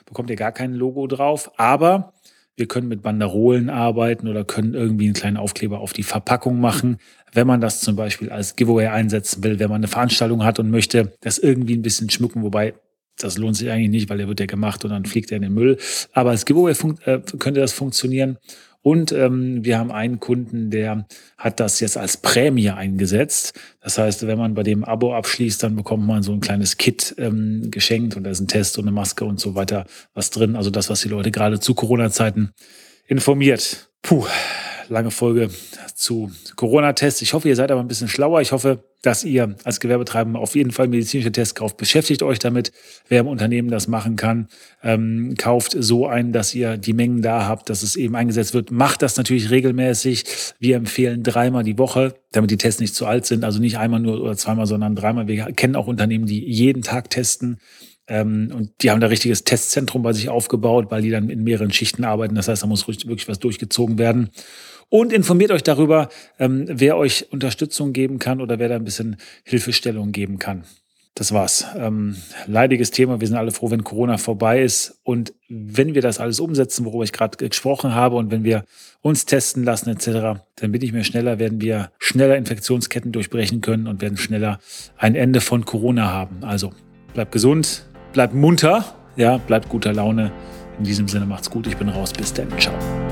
bekommt 0.05 0.29
ihr 0.29 0.35
gar 0.35 0.51
kein 0.51 0.73
Logo 0.73 1.07
drauf. 1.07 1.51
Aber 1.57 2.13
wir 2.55 2.67
können 2.67 2.89
mit 2.89 3.01
Banderolen 3.01 3.69
arbeiten 3.69 4.27
oder 4.27 4.43
können 4.43 4.73
irgendwie 4.73 5.05
einen 5.05 5.13
kleinen 5.13 5.37
Aufkleber 5.37 5.79
auf 5.79 5.93
die 5.93 6.03
Verpackung 6.03 6.59
machen, 6.59 6.97
wenn 7.31 7.47
man 7.47 7.61
das 7.61 7.79
zum 7.79 7.95
Beispiel 7.95 8.29
als 8.29 8.57
Giveaway 8.57 8.87
einsetzen 8.87 9.43
will, 9.43 9.59
wenn 9.59 9.69
man 9.69 9.77
eine 9.77 9.87
Veranstaltung 9.87 10.43
hat 10.43 10.59
und 10.59 10.69
möchte 10.69 11.13
das 11.21 11.37
irgendwie 11.37 11.77
ein 11.77 11.81
bisschen 11.81 12.09
schmücken, 12.09 12.43
wobei 12.43 12.73
das 13.17 13.37
lohnt 13.37 13.55
sich 13.55 13.69
eigentlich 13.69 13.89
nicht, 13.89 14.09
weil 14.09 14.17
der 14.17 14.27
wird 14.27 14.39
ja 14.39 14.45
gemacht 14.45 14.83
und 14.83 14.91
dann 14.91 15.05
fliegt 15.05 15.31
er 15.31 15.37
in 15.37 15.43
den 15.43 15.53
Müll. 15.53 15.77
Aber 16.13 16.31
als 16.31 16.45
Giveaway 16.45 16.73
äh, 17.05 17.19
könnte 17.37 17.59
das 17.59 17.73
funktionieren. 17.73 18.37
Und 18.81 19.11
ähm, 19.11 19.65
wir 19.65 19.77
haben 19.77 19.91
einen 19.91 20.19
Kunden, 20.19 20.71
der 20.71 21.05
hat 21.37 21.59
das 21.59 21.79
jetzt 21.81 21.97
als 21.97 22.17
Prämie 22.17 22.69
eingesetzt. 22.69 23.59
Das 23.81 23.97
heißt, 23.97 24.25
wenn 24.25 24.37
man 24.37 24.53
bei 24.53 24.63
dem 24.63 24.83
Abo 24.83 25.13
abschließt, 25.13 25.61
dann 25.61 25.75
bekommt 25.75 26.05
man 26.05 26.23
so 26.23 26.31
ein 26.31 26.39
kleines 26.39 26.77
Kit 26.77 27.13
ähm, 27.17 27.71
geschenkt 27.71 28.15
und 28.15 28.23
da 28.23 28.29
ist 28.29 28.39
ein 28.39 28.47
Test 28.47 28.77
und 28.77 28.85
eine 28.85 28.91
Maske 28.91 29.25
und 29.25 29.39
so 29.39 29.55
weiter 29.55 29.85
was 30.13 30.29
drin. 30.29 30.55
Also 30.55 30.69
das, 30.69 30.89
was 30.89 31.01
die 31.01 31.09
Leute 31.09 31.31
gerade 31.31 31.59
zu 31.59 31.73
Corona-Zeiten 31.73 32.51
informiert. 33.07 33.91
Puh, 34.01 34.25
lange 34.89 35.11
Folge 35.11 35.49
zu 35.95 36.31
Corona-Tests. 36.55 37.21
Ich 37.21 37.33
hoffe, 37.33 37.47
ihr 37.47 37.55
seid 37.55 37.71
aber 37.71 37.81
ein 37.81 37.87
bisschen 37.87 38.07
schlauer. 38.07 38.41
Ich 38.41 38.51
hoffe, 38.51 38.83
dass 39.01 39.23
ihr 39.23 39.55
als 39.63 39.79
Gewerbetreibender 39.79 40.39
auf 40.39 40.55
jeden 40.55 40.71
Fall 40.71 40.87
medizinische 40.87 41.31
Tests 41.31 41.55
kauft. 41.55 41.77
Beschäftigt 41.77 42.21
euch 42.21 42.39
damit, 42.39 42.71
wer 43.07 43.21
im 43.21 43.27
Unternehmen 43.27 43.69
das 43.69 43.87
machen 43.87 44.15
kann. 44.17 44.47
Ähm, 44.83 45.35
kauft 45.37 45.75
so 45.79 46.07
ein, 46.07 46.33
dass 46.33 46.53
ihr 46.53 46.77
die 46.77 46.93
Mengen 46.93 47.21
da 47.21 47.47
habt, 47.47 47.69
dass 47.69 47.83
es 47.83 47.95
eben 47.95 48.15
eingesetzt 48.15 48.53
wird. 48.53 48.71
Macht 48.71 49.01
das 49.01 49.15
natürlich 49.15 49.51
regelmäßig. 49.51 50.25
Wir 50.59 50.75
empfehlen 50.75 51.23
dreimal 51.23 51.63
die 51.63 51.77
Woche, 51.77 52.15
damit 52.31 52.51
die 52.51 52.57
Tests 52.57 52.81
nicht 52.81 52.95
zu 52.95 53.05
alt 53.05 53.25
sind. 53.25 53.45
Also 53.45 53.59
nicht 53.59 53.77
einmal 53.77 54.01
nur 54.01 54.21
oder 54.21 54.35
zweimal, 54.35 54.65
sondern 54.65 54.95
dreimal. 54.95 55.27
Wir 55.27 55.45
kennen 55.53 55.75
auch 55.75 55.87
Unternehmen, 55.87 56.25
die 56.25 56.43
jeden 56.43 56.81
Tag 56.81 57.09
testen. 57.09 57.59
Ähm, 58.07 58.51
und 58.53 58.71
die 58.81 58.91
haben 58.91 58.99
da 58.99 59.07
richtiges 59.07 59.45
Testzentrum 59.45 60.01
bei 60.01 60.11
sich 60.11 60.27
aufgebaut, 60.27 60.87
weil 60.89 61.03
die 61.03 61.11
dann 61.11 61.29
in 61.29 61.43
mehreren 61.43 61.71
Schichten 61.71 62.03
arbeiten. 62.03 62.35
Das 62.35 62.49
heißt, 62.49 62.63
da 62.63 62.67
muss 62.67 62.87
wirklich 62.87 63.29
was 63.29 63.39
durchgezogen 63.39 63.97
werden 63.97 64.31
und 64.89 65.13
informiert 65.13 65.51
euch 65.51 65.63
darüber, 65.63 66.09
ähm, 66.39 66.65
wer 66.67 66.97
euch 66.97 67.31
Unterstützung 67.31 67.93
geben 67.93 68.19
kann 68.19 68.41
oder 68.41 68.59
wer 68.59 68.69
da 68.69 68.75
ein 68.75 68.83
bisschen 68.83 69.17
Hilfestellung 69.43 70.11
geben 70.11 70.39
kann. 70.39 70.63
das 71.15 71.33
war's. 71.33 71.65
Ähm, 71.75 72.15
leidiges 72.47 72.91
Thema. 72.91 73.19
Wir 73.19 73.27
sind 73.27 73.35
alle 73.35 73.51
froh, 73.51 73.69
wenn 73.71 73.83
Corona 73.83 74.17
vorbei 74.17 74.61
ist. 74.61 75.01
Und 75.03 75.33
wenn 75.49 75.93
wir 75.93 76.01
das 76.01 76.17
alles 76.17 76.39
umsetzen, 76.39 76.85
worüber 76.85 77.03
ich 77.03 77.11
gerade 77.11 77.35
gesprochen 77.35 77.93
habe, 77.93 78.15
und 78.15 78.31
wenn 78.31 78.45
wir 78.45 78.63
uns 79.01 79.25
testen 79.25 79.65
lassen 79.65 79.89
etc., 79.89 80.39
dann 80.55 80.71
bin 80.71 80.81
ich 80.81 80.93
mir 80.93 81.03
schneller, 81.03 81.37
werden 81.37 81.59
wir 81.59 81.91
schneller 81.99 82.37
Infektionsketten 82.37 83.11
durchbrechen 83.11 83.59
können 83.59 83.87
und 83.87 84.01
werden 84.01 84.17
schneller 84.17 84.59
ein 84.97 85.15
Ende 85.15 85.41
von 85.41 85.65
Corona 85.65 86.09
haben. 86.09 86.45
Also 86.45 86.71
bleibt 87.13 87.33
gesund, 87.33 87.85
bleibt 88.13 88.33
munter, 88.33 88.95
ja, 89.17 89.37
bleibt 89.39 89.67
guter 89.67 89.91
Laune. 89.91 90.31
In 90.77 90.85
diesem 90.85 91.09
Sinne 91.09 91.25
macht's 91.25 91.49
gut. 91.49 91.67
Ich 91.67 91.75
bin 91.75 91.89
raus. 91.89 92.13
Bis 92.13 92.33
dann. 92.33 92.47
Ciao. 92.57 93.08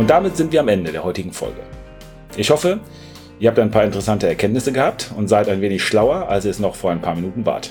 Und 0.00 0.08
damit 0.08 0.34
sind 0.34 0.50
wir 0.50 0.60
am 0.60 0.68
Ende 0.68 0.92
der 0.92 1.04
heutigen 1.04 1.30
Folge. 1.30 1.60
Ich 2.34 2.50
hoffe, 2.50 2.80
Ihr 3.38 3.50
habt 3.50 3.58
ein 3.58 3.70
paar 3.70 3.84
interessante 3.84 4.26
Erkenntnisse 4.26 4.72
gehabt 4.72 5.10
und 5.14 5.28
seid 5.28 5.50
ein 5.50 5.60
wenig 5.60 5.84
schlauer, 5.84 6.30
als 6.30 6.46
ihr 6.46 6.50
es 6.50 6.58
noch 6.58 6.74
vor 6.74 6.90
ein 6.90 7.02
paar 7.02 7.14
Minuten 7.14 7.44
wart. 7.44 7.68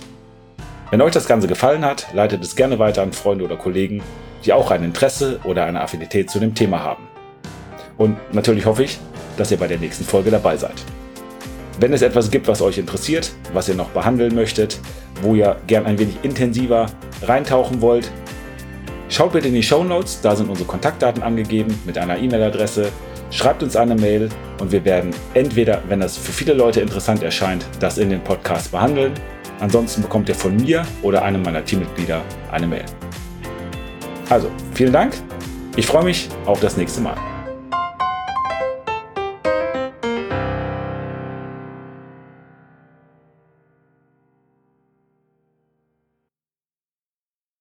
Wenn 0.92 1.02
euch 1.02 1.12
das 1.12 1.28
Ganze 1.28 1.48
gefallen 1.48 1.84
hat, 1.84 2.06
leitet 2.14 2.44
es 2.44 2.56
gerne 2.56 2.78
weiter 2.78 3.02
an 3.02 3.14
Freunde 3.14 3.46
oder 3.46 3.56
Kollegen, 3.56 4.04
die 4.46 4.54
auch 4.54 4.70
ein 4.70 4.84
Interesse 4.84 5.40
oder 5.44 5.66
eine 5.66 5.82
Affinität 5.82 6.30
zu 6.30 6.40
dem 6.40 6.54
Thema 6.54 6.84
haben. 6.84 7.08
Und 7.98 8.18
natürlich 8.32 8.68
hoffe 8.68 8.84
ich, 8.84 9.00
dass 9.38 9.50
ihr 9.50 9.58
bei 9.58 9.68
der 9.68 9.80
nächsten 9.80 10.04
Folge 10.04 10.30
dabei 10.30 10.56
seid. 10.56 10.76
Wenn 11.80 11.94
es 11.94 12.04
etwas 12.04 12.30
gibt, 12.30 12.48
was 12.48 12.62
euch 12.62 12.78
interessiert, 12.78 13.32
was 13.54 13.70
ihr 13.70 13.76
noch 13.76 13.90
behandeln 13.90 14.36
möchtet, 14.36 14.80
wo 15.24 15.34
ihr 15.34 15.56
gern 15.66 15.88
ein 15.88 15.98
wenig 15.98 16.18
intensiver 16.22 16.86
reintauchen 17.24 17.82
wollt, 17.82 18.12
schaut 19.20 19.34
bitte 19.34 19.50
in 19.50 19.54
die 19.54 19.64
Show 19.64 19.84
Notes, 19.84 20.22
da 20.22 20.34
sind 20.34 20.50
unsere 20.50 20.66
Kontaktdaten 20.66 21.22
angegeben 21.22 21.78
mit 21.86 21.98
einer 21.98 22.18
E-Mail-Adresse 22.18 22.90
Schreibt 23.32 23.62
uns 23.62 23.76
eine 23.76 23.94
Mail 23.94 24.28
und 24.60 24.72
wir 24.72 24.84
werden 24.86 25.14
entweder, 25.36 25.84
wenn 25.88 26.00
das 26.00 26.18
für 26.18 26.32
viele 26.32 26.54
Leute 26.54 26.82
interessant 26.82 27.22
erscheint, 27.22 27.64
das 27.80 28.00
in 28.00 28.10
den 28.10 28.24
Podcast 28.24 28.72
behandeln. 28.72 29.14
Ansonsten 29.60 30.02
bekommt 30.02 30.30
ihr 30.30 30.36
von 30.36 30.56
mir 30.56 30.84
oder 31.04 31.22
einem 31.22 31.44
meiner 31.44 31.64
Teammitglieder 31.64 32.24
eine 32.52 32.66
Mail. 32.66 32.86
Also, 34.30 34.50
vielen 34.74 34.94
Dank. 34.94 35.14
Ich 35.76 35.86
freue 35.86 36.06
mich 36.06 36.28
auf 36.46 36.60
das 36.60 36.76
nächste 36.76 37.02
Mal. 37.02 37.29